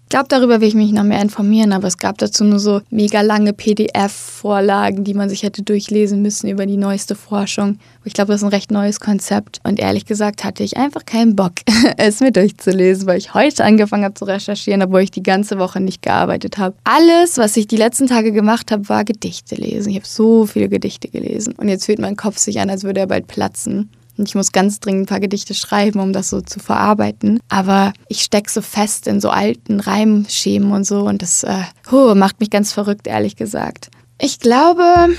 ich 0.08 0.10
glaube, 0.10 0.28
darüber 0.30 0.62
will 0.62 0.68
ich 0.68 0.74
mich 0.74 0.90
noch 0.90 1.04
mehr 1.04 1.20
informieren, 1.20 1.70
aber 1.74 1.86
es 1.86 1.98
gab 1.98 2.16
dazu 2.16 2.42
nur 2.42 2.58
so 2.58 2.80
mega 2.88 3.20
lange 3.20 3.52
PDF-Vorlagen, 3.52 5.04
die 5.04 5.12
man 5.12 5.28
sich 5.28 5.42
hätte 5.42 5.60
durchlesen 5.60 6.22
müssen 6.22 6.48
über 6.48 6.64
die 6.64 6.78
neueste 6.78 7.14
Forschung. 7.14 7.78
Ich 8.04 8.14
glaube, 8.14 8.32
das 8.32 8.40
ist 8.40 8.46
ein 8.46 8.48
recht 8.48 8.70
neues 8.70 9.00
Konzept. 9.00 9.60
Und 9.64 9.78
ehrlich 9.78 10.06
gesagt 10.06 10.44
hatte 10.44 10.62
ich 10.62 10.78
einfach 10.78 11.04
keinen 11.04 11.36
Bock, 11.36 11.52
es 11.98 12.20
mir 12.20 12.32
durchzulesen, 12.32 13.06
weil 13.06 13.18
ich 13.18 13.34
heute 13.34 13.62
angefangen 13.66 14.04
habe 14.04 14.14
zu 14.14 14.24
recherchieren, 14.24 14.80
obwohl 14.80 15.02
ich 15.02 15.10
die 15.10 15.22
ganze 15.22 15.58
Woche 15.58 15.78
nicht 15.78 16.00
gearbeitet 16.00 16.56
habe. 16.56 16.74
Alles, 16.84 17.36
was 17.36 17.54
ich 17.58 17.66
die 17.66 17.76
letzten 17.76 18.06
Tage 18.06 18.32
gemacht 18.32 18.72
habe, 18.72 18.88
war 18.88 19.04
Gedichte 19.04 19.56
lesen. 19.56 19.90
Ich 19.90 19.96
habe 19.96 20.06
so 20.06 20.46
viele 20.46 20.70
Gedichte 20.70 21.08
gelesen. 21.08 21.52
Und 21.58 21.68
jetzt 21.68 21.84
fühlt 21.84 21.98
mein 21.98 22.16
Kopf 22.16 22.38
sich 22.38 22.60
an, 22.60 22.70
als 22.70 22.82
würde 22.82 23.00
er 23.00 23.08
bald 23.08 23.26
platzen. 23.26 23.90
Und 24.18 24.28
ich 24.28 24.34
muss 24.34 24.52
ganz 24.52 24.80
dringend 24.80 25.02
ein 25.02 25.06
paar 25.06 25.20
Gedichte 25.20 25.54
schreiben, 25.54 26.00
um 26.00 26.12
das 26.12 26.28
so 26.28 26.40
zu 26.40 26.58
verarbeiten. 26.58 27.40
Aber 27.48 27.92
ich 28.08 28.22
stecke 28.22 28.50
so 28.50 28.60
fest 28.60 29.06
in 29.06 29.20
so 29.20 29.30
alten 29.30 29.80
Reimschemen 29.80 30.72
und 30.72 30.84
so 30.84 31.02
und 31.02 31.22
das 31.22 31.44
äh, 31.44 31.62
huh, 31.90 32.14
macht 32.14 32.40
mich 32.40 32.50
ganz 32.50 32.72
verrückt, 32.72 33.06
ehrlich 33.06 33.36
gesagt. 33.36 33.90
Ich 34.20 34.40
glaube, 34.40 35.10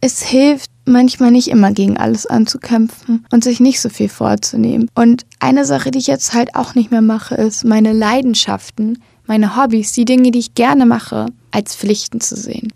es 0.00 0.22
hilft 0.22 0.70
manchmal 0.84 1.32
nicht 1.32 1.48
immer 1.48 1.72
gegen 1.72 1.96
alles 1.96 2.26
anzukämpfen 2.26 3.26
und 3.30 3.44
sich 3.44 3.60
nicht 3.60 3.80
so 3.80 3.88
viel 3.88 4.08
vorzunehmen. 4.08 4.88
Und 4.94 5.26
eine 5.40 5.64
Sache, 5.64 5.90
die 5.90 5.98
ich 5.98 6.06
jetzt 6.06 6.32
halt 6.32 6.54
auch 6.54 6.74
nicht 6.74 6.90
mehr 6.90 7.02
mache, 7.02 7.34
ist 7.34 7.64
meine 7.64 7.92
Leidenschaften, 7.92 9.02
meine 9.26 9.56
Hobbys, 9.56 9.92
die 9.92 10.04
Dinge, 10.04 10.30
die 10.30 10.38
ich 10.38 10.54
gerne 10.54 10.86
mache, 10.86 11.26
als 11.50 11.74
Pflichten 11.76 12.20
zu 12.20 12.36
sehen. 12.36 12.72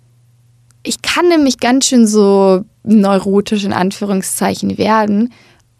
Ich 0.82 1.00
kann 1.00 1.28
nämlich 1.28 1.58
ganz 1.58 1.86
schön 1.86 2.06
so 2.06 2.64
neurotisch 2.82 3.64
in 3.64 3.72
Anführungszeichen 3.72 4.76
werden 4.76 5.32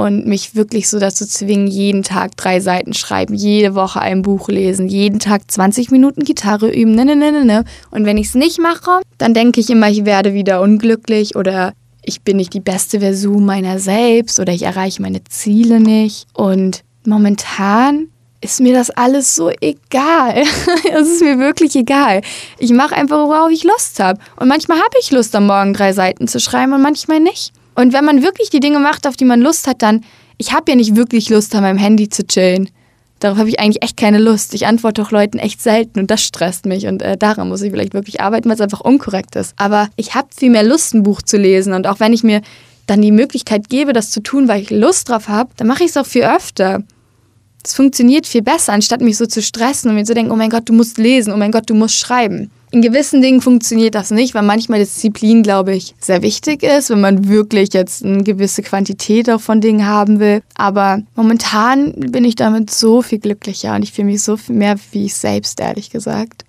und 0.02 0.26
mich 0.26 0.56
wirklich 0.56 0.88
so 0.88 0.98
dazu 0.98 1.24
zwingen, 1.24 1.68
jeden 1.68 2.02
Tag 2.02 2.36
drei 2.36 2.58
Seiten 2.58 2.92
schreiben, 2.92 3.34
jede 3.34 3.76
Woche 3.76 4.00
ein 4.00 4.22
Buch 4.22 4.48
lesen, 4.48 4.88
jeden 4.88 5.20
Tag 5.20 5.48
20 5.48 5.92
Minuten 5.92 6.24
Gitarre 6.24 6.70
üben, 6.74 6.96
ne, 6.96 7.04
ne, 7.04 7.14
ne, 7.14 7.30
ne. 7.30 7.44
ne. 7.44 7.64
Und 7.92 8.04
wenn 8.04 8.16
ich 8.16 8.26
es 8.26 8.34
nicht 8.34 8.58
mache, 8.58 9.02
dann 9.18 9.32
denke 9.32 9.60
ich 9.60 9.70
immer, 9.70 9.88
ich 9.88 10.04
werde 10.04 10.34
wieder 10.34 10.60
unglücklich 10.60 11.36
oder 11.36 11.72
ich 12.04 12.22
bin 12.22 12.38
nicht 12.38 12.52
die 12.52 12.60
beste 12.60 12.98
Version 12.98 13.46
meiner 13.46 13.78
selbst 13.78 14.40
oder 14.40 14.52
ich 14.52 14.62
erreiche 14.62 15.00
meine 15.00 15.22
Ziele 15.22 15.78
nicht. 15.78 16.26
Und 16.34 16.82
momentan 17.06 18.08
ist 18.40 18.60
mir 18.60 18.74
das 18.74 18.90
alles 18.90 19.36
so 19.36 19.52
egal. 19.60 20.42
Es 20.92 21.08
ist 21.08 21.22
mir 21.22 21.38
wirklich 21.38 21.76
egal. 21.76 22.22
Ich 22.58 22.72
mache 22.72 22.96
einfach, 22.96 23.18
worauf 23.18 23.52
ich 23.52 23.62
Lust 23.62 24.00
habe. 24.00 24.18
Und 24.34 24.48
manchmal 24.48 24.78
habe 24.78 24.96
ich 25.00 25.12
Lust, 25.12 25.36
am 25.36 25.46
Morgen 25.46 25.74
drei 25.74 25.92
Seiten 25.92 26.26
zu 26.26 26.40
schreiben 26.40 26.72
und 26.72 26.82
manchmal 26.82 27.20
nicht. 27.20 27.52
Und 27.74 27.92
wenn 27.92 28.04
man 28.04 28.22
wirklich 28.22 28.50
die 28.50 28.60
Dinge 28.60 28.78
macht, 28.78 29.06
auf 29.06 29.16
die 29.16 29.24
man 29.24 29.40
Lust 29.40 29.66
hat, 29.66 29.82
dann, 29.82 30.04
ich 30.38 30.52
habe 30.52 30.70
ja 30.70 30.76
nicht 30.76 30.96
wirklich 30.96 31.28
Lust, 31.30 31.54
an 31.54 31.62
meinem 31.62 31.78
Handy 31.78 32.08
zu 32.08 32.26
chillen. 32.26 32.68
Darauf 33.20 33.38
habe 33.38 33.48
ich 33.48 33.60
eigentlich 33.60 33.82
echt 33.82 33.96
keine 33.96 34.18
Lust. 34.18 34.52
Ich 34.52 34.66
antworte 34.66 35.00
auch 35.00 35.12
Leuten 35.12 35.38
echt 35.38 35.62
selten 35.62 36.00
und 36.00 36.10
das 36.10 36.22
stresst 36.22 36.66
mich 36.66 36.86
und 36.86 37.02
äh, 37.02 37.16
daran 37.16 37.48
muss 37.48 37.62
ich 37.62 37.70
vielleicht 37.70 37.94
wirklich 37.94 38.20
arbeiten, 38.20 38.48
weil 38.48 38.56
es 38.56 38.60
einfach 38.60 38.80
unkorrekt 38.80 39.36
ist. 39.36 39.54
Aber 39.56 39.88
ich 39.94 40.16
habe 40.16 40.28
viel 40.36 40.50
mehr 40.50 40.64
Lust, 40.64 40.92
ein 40.92 41.04
Buch 41.04 41.22
zu 41.22 41.36
lesen 41.36 41.72
und 41.72 41.86
auch 41.86 42.00
wenn 42.00 42.12
ich 42.12 42.24
mir 42.24 42.42
dann 42.86 43.00
die 43.00 43.12
Möglichkeit 43.12 43.68
gebe, 43.68 43.92
das 43.92 44.10
zu 44.10 44.20
tun, 44.20 44.48
weil 44.48 44.60
ich 44.60 44.70
Lust 44.70 45.08
drauf 45.08 45.28
habe, 45.28 45.50
dann 45.56 45.68
mache 45.68 45.84
ich 45.84 45.90
es 45.90 45.96
auch 45.96 46.06
viel 46.06 46.24
öfter. 46.24 46.82
Es 47.64 47.74
funktioniert 47.74 48.26
viel 48.26 48.42
besser, 48.42 48.72
anstatt 48.72 49.00
mich 49.00 49.16
so 49.16 49.26
zu 49.26 49.40
stressen 49.40 49.88
und 49.88 49.94
mir 49.94 50.04
zu 50.04 50.14
denken, 50.14 50.32
oh 50.32 50.36
mein 50.36 50.50
Gott, 50.50 50.68
du 50.68 50.72
musst 50.72 50.98
lesen, 50.98 51.32
oh 51.32 51.36
mein 51.36 51.52
Gott, 51.52 51.70
du 51.70 51.74
musst 51.74 51.96
schreiben. 51.96 52.50
In 52.74 52.80
gewissen 52.80 53.20
Dingen 53.20 53.42
funktioniert 53.42 53.94
das 53.94 54.10
nicht, 54.10 54.34
weil 54.34 54.44
manchmal 54.44 54.78
Disziplin, 54.78 55.42
glaube 55.42 55.74
ich, 55.74 55.94
sehr 56.00 56.22
wichtig 56.22 56.62
ist, 56.62 56.88
wenn 56.88 57.02
man 57.02 57.28
wirklich 57.28 57.74
jetzt 57.74 58.02
eine 58.02 58.22
gewisse 58.22 58.62
Quantität 58.62 59.28
auch 59.28 59.42
von 59.42 59.60
Dingen 59.60 59.86
haben 59.86 60.20
will. 60.20 60.42
Aber 60.54 61.02
momentan 61.14 61.92
bin 61.92 62.24
ich 62.24 62.34
damit 62.34 62.70
so 62.70 63.02
viel 63.02 63.18
glücklicher 63.18 63.74
und 63.74 63.82
ich 63.82 63.92
fühle 63.92 64.06
mich 64.06 64.22
so 64.22 64.38
viel 64.38 64.54
mehr 64.54 64.76
wie 64.92 65.04
ich 65.04 65.14
selbst, 65.14 65.60
ehrlich 65.60 65.90
gesagt. 65.90 66.46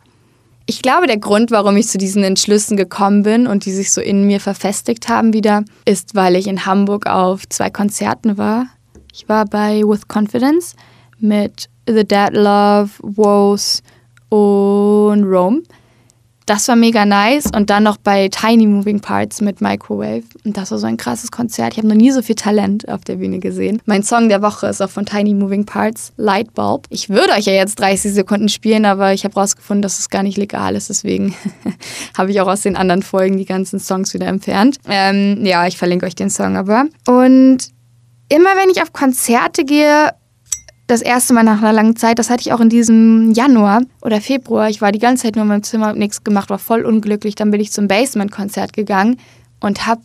Ich 0.66 0.82
glaube, 0.82 1.08
der 1.08 1.18
Grund, 1.18 1.52
warum 1.52 1.76
ich 1.76 1.90
zu 1.90 1.98
diesen 1.98 2.24
Entschlüssen 2.24 2.78
gekommen 2.78 3.24
bin 3.24 3.46
und 3.46 3.66
die 3.66 3.74
sich 3.74 3.92
so 3.92 4.00
in 4.00 4.26
mir 4.26 4.40
verfestigt 4.40 5.10
haben 5.10 5.34
wieder, 5.34 5.66
ist, 5.84 6.16
weil 6.16 6.38
ich 6.38 6.48
in 6.48 6.66
Hamburg 6.66 7.06
auf 7.06 7.50
zwei 7.50 7.70
Konzerten 7.70 8.38
war. 8.38 8.68
Ich 9.12 9.28
war 9.28 9.44
bei 9.44 9.82
With 9.82 10.08
Confidence 10.08 10.78
mit 11.20 11.68
The 11.86 12.08
Dead 12.08 12.32
Love, 12.32 12.92
Woes 13.02 13.84
und 14.30 15.26
Rome 15.26 15.64
das 16.46 16.68
war 16.68 16.76
mega 16.76 17.06
nice. 17.06 17.50
Und 17.56 17.70
dann 17.70 17.84
noch 17.84 17.98
bei 17.98 18.30
Tiny 18.30 18.68
Moving 18.68 19.00
Parts 19.00 19.42
mit 19.42 19.62
Microwave. 19.62 20.24
Und 20.44 20.58
das 20.58 20.72
war 20.72 20.78
so 20.78 20.88
ein 20.88 20.98
krasses 20.98 21.32
Konzert. 21.32 21.74
Ich 21.74 21.78
habe 21.78 21.88
noch 21.88 21.96
nie 21.96 22.12
so 22.12 22.22
viel 22.22 22.36
Talent 22.36 22.88
auf 22.90 23.04
der 23.04 23.16
Bühne 23.16 23.40
gesehen. 23.40 23.82
Mein 23.86 24.04
Song 24.04 24.30
der 24.30 24.42
Woche 24.42 24.68
ist 24.68 24.82
auch 24.82 24.90
von 24.90 25.06
Tiny 25.06 25.34
Moving 25.34 25.66
Parts, 25.66 26.14
Lightbulb. 26.18 26.88
Ich 26.90 27.10
würde 27.10 27.34
euch 27.34 27.46
ja 27.46 27.54
jetzt 27.54 27.80
30 27.80 28.14
Sekunden 28.14 28.50
spielen, 28.50 28.86
aber 28.86 29.14
ich 29.14 29.24
habe 29.24 29.36
rausgefunden, 29.36 29.82
dass 29.82 30.00
es 30.00 30.10
gar 30.10 30.24
nicht 30.24 30.38
legal 30.38 30.76
ist. 30.76 30.90
Deswegen 30.90 31.36
habe 32.18 32.32
ich 32.32 32.42
auch 32.42 32.48
aus 32.48 32.62
den 32.62 32.76
anderen 32.76 33.04
Folgen 33.04 33.38
die 33.38 33.46
ganzen 33.46 33.80
Songs 33.80 34.14
wieder 34.14 34.28
entfernt. 34.28 34.78
Ähm, 34.88 35.46
ja, 35.46 35.68
ich 35.68 35.78
verlinke 35.78 36.06
euch 36.06 36.16
den 36.16 36.30
Song 36.30 36.58
aber. 36.58 36.86
Und 37.08 37.70
immer 38.30 38.50
wenn 38.56 38.70
ich 38.70 38.82
auf 38.82 38.94
Konzerte 38.94 39.64
gehe, 39.64 40.12
das 40.88 41.02
erste 41.02 41.34
Mal 41.34 41.44
nach 41.44 41.60
einer 41.60 41.74
langen 41.74 41.96
Zeit, 41.96 42.20
das 42.20 42.30
hatte 42.30 42.42
ich 42.42 42.54
auch 42.54 42.60
in 42.60 42.70
diesem 42.70 43.32
Januar 43.32 43.82
oder 44.02 44.20
Februar. 44.20 44.70
Ich 44.70 44.82
war 44.82 44.92
die 44.92 45.00
ganze 45.00 45.24
Zeit 45.24 45.36
nur 45.36 45.44
in 45.44 45.50
meinem 45.50 45.64
Zimmer, 45.64 45.88
hab 45.88 45.96
nichts 45.96 46.24
gemacht, 46.24 46.50
war 46.50 46.60
voll 46.60 46.86
unglücklich. 46.86 47.36
Dann 47.36 47.52
bin 47.52 47.62
ich 47.62 47.72
zum 47.72 47.88
Basement-Konzert 47.88 48.74
gegangen 48.74 49.18
und 49.60 49.86
habe 49.86 50.02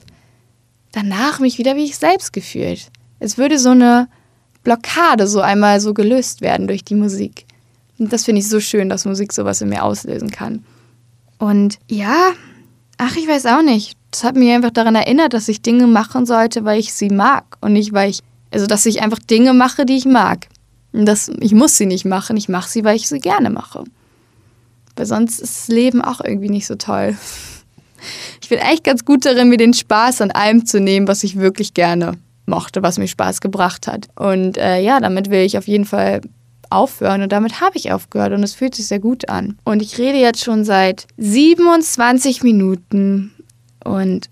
danach 0.92 1.40
mich 1.40 1.58
wieder 1.58 1.76
wie 1.76 1.84
ich 1.84 1.96
selbst 1.98 2.32
gefühlt. 2.32 2.90
Es 3.18 3.38
würde 3.38 3.58
so 3.58 3.70
eine 3.70 4.08
Blockade 4.62 5.26
so 5.26 5.40
einmal 5.40 5.80
so 5.80 5.94
gelöst 5.94 6.40
werden 6.40 6.68
durch 6.68 6.84
die 6.84 6.94
Musik. 6.94 7.46
Und 7.98 8.12
das 8.12 8.24
finde 8.24 8.40
ich 8.40 8.48
so 8.48 8.60
schön, 8.60 8.88
dass 8.88 9.04
Musik 9.04 9.32
sowas 9.32 9.60
in 9.60 9.70
mir 9.70 9.82
auslösen 9.82 10.30
kann. 10.30 10.64
Und 11.38 11.78
ja, 11.88 12.32
ach, 12.98 13.16
ich 13.16 13.26
weiß 13.26 13.46
auch 13.46 13.62
nicht. 13.62 13.96
Das 14.10 14.24
hat 14.24 14.36
mich 14.36 14.50
einfach 14.50 14.70
daran 14.70 14.94
erinnert, 14.94 15.34
dass 15.34 15.48
ich 15.48 15.62
Dinge 15.62 15.86
machen 15.86 16.24
sollte, 16.24 16.64
weil 16.64 16.78
ich 16.78 16.92
sie 16.92 17.10
mag 17.10 17.44
und 17.60 17.72
nicht, 17.72 17.92
weil 17.92 18.10
ich, 18.10 18.20
also 18.52 18.66
dass 18.66 18.86
ich 18.86 19.02
einfach 19.02 19.18
Dinge 19.18 19.52
mache, 19.52 19.84
die 19.84 19.96
ich 19.96 20.06
mag. 20.06 20.46
Das, 21.04 21.30
ich 21.40 21.52
muss 21.52 21.76
sie 21.76 21.86
nicht 21.86 22.04
machen, 22.04 22.36
ich 22.36 22.48
mache 22.48 22.68
sie, 22.68 22.84
weil 22.84 22.96
ich 22.96 23.08
sie 23.08 23.20
gerne 23.20 23.50
mache. 23.50 23.84
Weil 24.96 25.06
sonst 25.06 25.40
ist 25.40 25.56
das 25.56 25.68
Leben 25.68 26.02
auch 26.02 26.20
irgendwie 26.22 26.48
nicht 26.48 26.66
so 26.66 26.74
toll. 26.74 27.16
Ich 28.40 28.48
bin 28.48 28.58
echt 28.58 28.84
ganz 28.84 29.04
gut 29.04 29.24
darin, 29.26 29.48
mir 29.48 29.56
den 29.56 29.74
Spaß 29.74 30.20
an 30.20 30.30
allem 30.30 30.64
zu 30.66 30.80
nehmen, 30.80 31.08
was 31.08 31.24
ich 31.24 31.36
wirklich 31.36 31.74
gerne 31.74 32.12
mochte, 32.46 32.82
was 32.82 32.98
mir 32.98 33.08
Spaß 33.08 33.40
gebracht 33.40 33.86
hat. 33.86 34.08
Und 34.16 34.56
äh, 34.56 34.80
ja, 34.80 35.00
damit 35.00 35.30
will 35.30 35.44
ich 35.44 35.58
auf 35.58 35.68
jeden 35.68 35.84
Fall 35.84 36.20
aufhören 36.70 37.22
und 37.22 37.32
damit 37.32 37.60
habe 37.60 37.76
ich 37.76 37.92
aufgehört 37.92 38.32
und 38.32 38.42
es 38.42 38.54
fühlt 38.54 38.74
sich 38.74 38.86
sehr 38.86 39.00
gut 39.00 39.28
an. 39.28 39.58
Und 39.64 39.82
ich 39.82 39.98
rede 39.98 40.18
jetzt 40.18 40.44
schon 40.44 40.64
seit 40.64 41.06
27 41.16 42.42
Minuten 42.42 43.34
und 43.84 44.28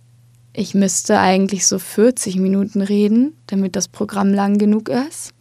ich 0.52 0.74
müsste 0.74 1.18
eigentlich 1.18 1.66
so 1.66 1.79
40 1.79 2.37
Minuten 2.37 2.81
reden, 2.81 3.35
damit 3.46 3.76
das 3.76 3.88
Programm 3.88 4.33
lang 4.33 4.59
genug 4.59 4.88
ist. 4.88 5.33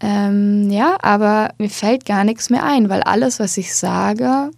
Ähm, 0.00 0.70
ja, 0.70 0.96
aber 1.02 1.50
mir 1.58 1.70
fällt 1.70 2.06
gar 2.06 2.24
nichts 2.24 2.48
mehr 2.50 2.64
ein, 2.64 2.88
weil 2.88 3.02
alles, 3.02 3.38
was 3.38 3.56
ich 3.56 3.74
sage, 3.74 4.50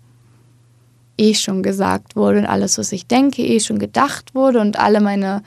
eh 1.19 1.35
schon 1.35 1.63
gesagt 1.63 2.17
wurde 2.17 2.39
und 2.41 2.47
alles, 2.47 2.79
was 2.79 2.93
ich 2.93 3.07
denke, 3.07 3.43
eh 3.43 3.61
schon 3.61 3.79
gedacht 3.79 4.35
wurde 4.35 4.61
und 4.61 4.79
alle 4.79 5.01
meine 5.01 5.43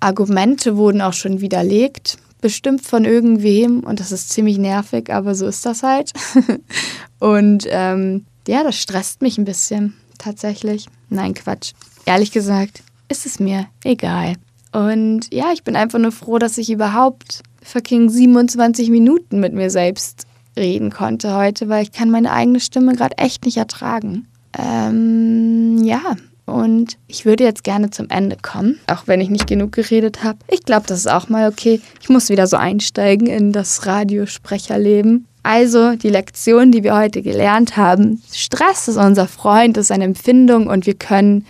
Argumente 0.00 0.76
wurden 0.76 1.02
auch 1.02 1.12
schon 1.12 1.40
widerlegt, 1.40 2.18
bestimmt 2.40 2.84
von 2.84 3.04
irgendwem 3.04 3.80
und 3.80 4.00
das 4.00 4.12
ist 4.12 4.30
ziemlich 4.30 4.58
nervig, 4.58 5.12
aber 5.12 5.34
so 5.34 5.46
ist 5.46 5.66
das 5.66 5.82
halt. 5.82 6.12
und 7.18 7.66
ähm, 7.68 8.24
ja, 8.48 8.64
das 8.64 8.76
stresst 8.76 9.22
mich 9.22 9.38
ein 9.38 9.44
bisschen 9.44 9.94
tatsächlich. 10.18 10.86
Nein, 11.10 11.34
Quatsch. 11.34 11.72
Ehrlich 12.06 12.32
gesagt, 12.32 12.82
ist 13.08 13.26
es 13.26 13.38
mir 13.40 13.66
egal. 13.84 14.34
Und 14.72 15.32
ja, 15.32 15.52
ich 15.52 15.64
bin 15.64 15.76
einfach 15.76 15.98
nur 15.98 16.12
froh, 16.12 16.38
dass 16.38 16.58
ich 16.58 16.70
überhaupt 16.70 17.42
fucking 17.62 18.08
27 18.08 18.90
Minuten 18.90 19.40
mit 19.40 19.52
mir 19.52 19.70
selbst 19.70 20.26
reden 20.56 20.90
konnte 20.90 21.34
heute, 21.34 21.68
weil 21.68 21.82
ich 21.82 21.92
kann 21.92 22.10
meine 22.10 22.32
eigene 22.32 22.60
Stimme 22.60 22.94
gerade 22.94 23.18
echt 23.18 23.44
nicht 23.44 23.56
ertragen. 23.56 24.26
Ähm, 24.58 25.82
ja, 25.84 26.16
und 26.46 26.98
ich 27.06 27.24
würde 27.24 27.44
jetzt 27.44 27.62
gerne 27.62 27.90
zum 27.90 28.08
Ende 28.08 28.36
kommen, 28.40 28.80
auch 28.88 29.04
wenn 29.06 29.20
ich 29.20 29.30
nicht 29.30 29.46
genug 29.46 29.72
geredet 29.72 30.24
habe. 30.24 30.38
Ich 30.48 30.64
glaube, 30.64 30.86
das 30.86 31.00
ist 31.00 31.10
auch 31.10 31.28
mal 31.28 31.48
okay. 31.48 31.80
Ich 32.00 32.08
muss 32.08 32.28
wieder 32.28 32.46
so 32.46 32.56
einsteigen 32.56 33.28
in 33.28 33.52
das 33.52 33.86
Radiosprecherleben. 33.86 35.26
Also 35.42 35.94
die 35.94 36.10
Lektion, 36.10 36.70
die 36.72 36.82
wir 36.82 36.96
heute 36.96 37.22
gelernt 37.22 37.76
haben, 37.76 38.20
Stress 38.32 38.88
ist 38.88 38.96
unser 38.96 39.26
Freund, 39.26 39.76
ist 39.76 39.90
eine 39.90 40.04
Empfindung 40.04 40.66
und 40.66 40.86
wir 40.86 40.94
können 40.94 41.46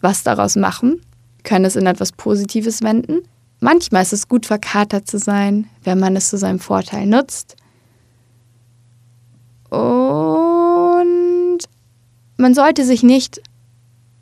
was 0.00 0.22
daraus 0.22 0.56
machen, 0.56 1.02
können 1.42 1.66
es 1.66 1.76
in 1.76 1.86
etwas 1.86 2.12
Positives 2.12 2.82
wenden. 2.82 3.18
Manchmal 3.60 4.02
ist 4.02 4.14
es 4.14 4.26
gut, 4.26 4.46
verkatert 4.46 5.06
zu 5.06 5.18
sein, 5.18 5.68
wenn 5.84 6.00
man 6.00 6.16
es 6.16 6.30
zu 6.30 6.38
seinem 6.38 6.58
Vorteil 6.58 7.06
nutzt. 7.06 7.56
Und 9.68 11.58
man 12.38 12.54
sollte 12.54 12.84
sich 12.84 13.02
nicht 13.02 13.42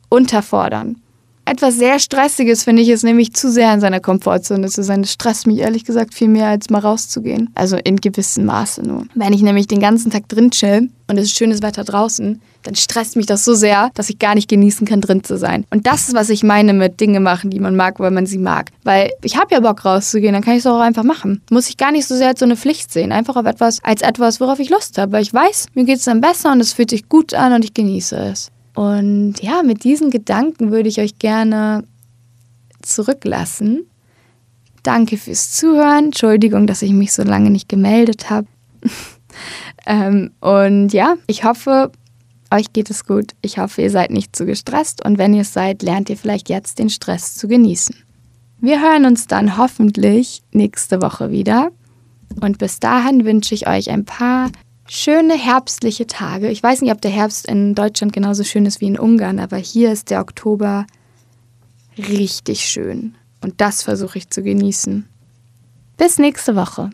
unterfordern. 0.09 1.01
Etwas 1.49 1.77
sehr 1.77 1.97
Stressiges 1.97 2.63
finde 2.63 2.83
ich 2.83 2.89
ist 2.89 3.03
nämlich 3.03 3.33
zu 3.33 3.49
sehr 3.49 3.73
in 3.73 3.79
seiner 3.79 3.99
Komfortzone 3.99 4.67
zu 4.67 4.83
sein. 4.83 5.01
Das 5.01 5.13
stresst 5.13 5.47
mich 5.47 5.57
ehrlich 5.57 5.83
gesagt 5.83 6.13
viel 6.13 6.27
mehr, 6.27 6.45
als 6.45 6.69
mal 6.69 6.77
rauszugehen. 6.77 7.49
Also 7.55 7.75
in 7.75 7.95
gewissem 7.95 8.45
Maße 8.45 8.83
nur. 8.83 9.07
Wenn 9.15 9.33
ich 9.33 9.41
nämlich 9.41 9.65
den 9.65 9.79
ganzen 9.79 10.11
Tag 10.11 10.29
drin 10.29 10.51
chill 10.51 10.91
und 11.07 11.17
es 11.17 11.23
ist 11.23 11.35
schönes 11.35 11.63
Wetter 11.63 11.83
draußen, 11.83 12.39
dann 12.61 12.75
stresst 12.75 13.15
mich 13.15 13.25
das 13.25 13.45
so 13.45 13.55
sehr, 13.55 13.89
dass 13.95 14.11
ich 14.11 14.19
gar 14.19 14.35
nicht 14.35 14.47
genießen 14.47 14.85
kann, 14.85 15.01
drin 15.01 15.23
zu 15.23 15.39
sein. 15.39 15.65
Und 15.71 15.87
das 15.87 16.09
ist, 16.09 16.13
was 16.13 16.29
ich 16.29 16.43
meine 16.43 16.73
mit 16.73 16.99
Dinge 16.99 17.19
machen, 17.19 17.49
die 17.49 17.59
man 17.59 17.75
mag, 17.75 17.99
weil 17.99 18.11
man 18.11 18.27
sie 18.27 18.37
mag. 18.37 18.69
Weil 18.83 19.09
ich 19.23 19.35
habe 19.35 19.55
ja 19.55 19.59
Bock 19.59 19.83
rauszugehen, 19.83 20.33
dann 20.33 20.43
kann 20.43 20.53
ich 20.53 20.59
es 20.59 20.67
auch 20.67 20.79
einfach 20.79 21.03
machen. 21.03 21.41
Muss 21.49 21.67
ich 21.67 21.77
gar 21.77 21.91
nicht 21.91 22.05
so 22.05 22.15
sehr 22.15 22.27
als 22.27 22.41
so 22.41 22.45
eine 22.45 22.57
Pflicht 22.57 22.93
sehen. 22.93 23.11
Einfach 23.11 23.37
auf 23.37 23.47
etwas, 23.47 23.83
als 23.83 24.03
etwas, 24.03 24.39
worauf 24.39 24.59
ich 24.59 24.69
Lust 24.69 24.99
habe. 24.99 25.13
Weil 25.13 25.23
ich 25.23 25.33
weiß, 25.33 25.65
mir 25.73 25.85
geht 25.85 25.97
es 25.97 26.05
dann 26.05 26.21
besser 26.21 26.51
und 26.51 26.59
es 26.59 26.73
fühlt 26.73 26.91
sich 26.91 27.09
gut 27.09 27.33
an 27.33 27.53
und 27.53 27.65
ich 27.65 27.73
genieße 27.73 28.17
es. 28.17 28.51
Und 28.79 29.41
ja, 29.41 29.61
mit 29.61 29.83
diesen 29.83 30.09
Gedanken 30.09 30.71
würde 30.71 30.87
ich 30.87 31.01
euch 31.01 31.19
gerne 31.19 31.83
zurücklassen. 32.81 33.85
Danke 34.83 35.17
fürs 35.17 35.51
Zuhören. 35.51 36.05
Entschuldigung, 36.05 36.65
dass 36.65 36.81
ich 36.81 36.93
mich 36.93 37.11
so 37.11 37.23
lange 37.23 37.49
nicht 37.49 37.67
gemeldet 37.67 38.29
habe. 38.29 38.47
ähm, 39.85 40.31
und 40.39 40.93
ja, 40.93 41.15
ich 41.27 41.43
hoffe, 41.43 41.91
euch 42.51 42.71
geht 42.71 42.89
es 42.89 43.05
gut. 43.05 43.33
Ich 43.41 43.57
hoffe, 43.57 43.81
ihr 43.81 43.91
seid 43.91 44.11
nicht 44.11 44.33
zu 44.33 44.45
gestresst 44.45 45.03
und 45.03 45.17
wenn 45.17 45.33
ihr 45.33 45.41
es 45.41 45.51
seid, 45.51 45.83
lernt 45.83 46.09
ihr 46.09 46.15
vielleicht 46.15 46.47
jetzt 46.47 46.79
den 46.79 46.89
Stress 46.89 47.35
zu 47.35 47.49
genießen. 47.49 47.97
Wir 48.61 48.81
hören 48.81 49.05
uns 49.05 49.27
dann 49.27 49.57
hoffentlich 49.57 50.41
nächste 50.53 51.01
Woche 51.01 51.31
wieder. 51.31 51.71
Und 52.39 52.59
bis 52.59 52.79
dahin 52.79 53.25
wünsche 53.25 53.55
ich 53.55 53.67
euch 53.67 53.89
ein 53.89 54.05
paar 54.05 54.51
schöne 54.89 55.35
herbstliche 55.35 56.07
Tage. 56.07 56.49
Ich 56.49 56.61
weiß 56.61 56.81
nicht, 56.81 56.91
ob 56.91 57.01
der 57.01 57.11
Herbst 57.11 57.45
in 57.45 57.75
Deutschland 57.75 58.13
genauso 58.13 58.43
schön 58.43 58.65
ist 58.65 58.81
wie 58.81 58.87
in 58.87 58.99
Ungarn, 58.99 59.39
aber 59.39 59.57
hier 59.57 59.91
ist 59.91 60.09
der 60.09 60.21
Oktober 60.21 60.85
richtig 61.97 62.65
schön. 62.65 63.15
Und 63.41 63.61
das 63.61 63.83
versuche 63.83 64.17
ich 64.17 64.29
zu 64.29 64.41
genießen. 64.43 65.07
Bis 65.97 66.17
nächste 66.17 66.55
Woche. 66.55 66.89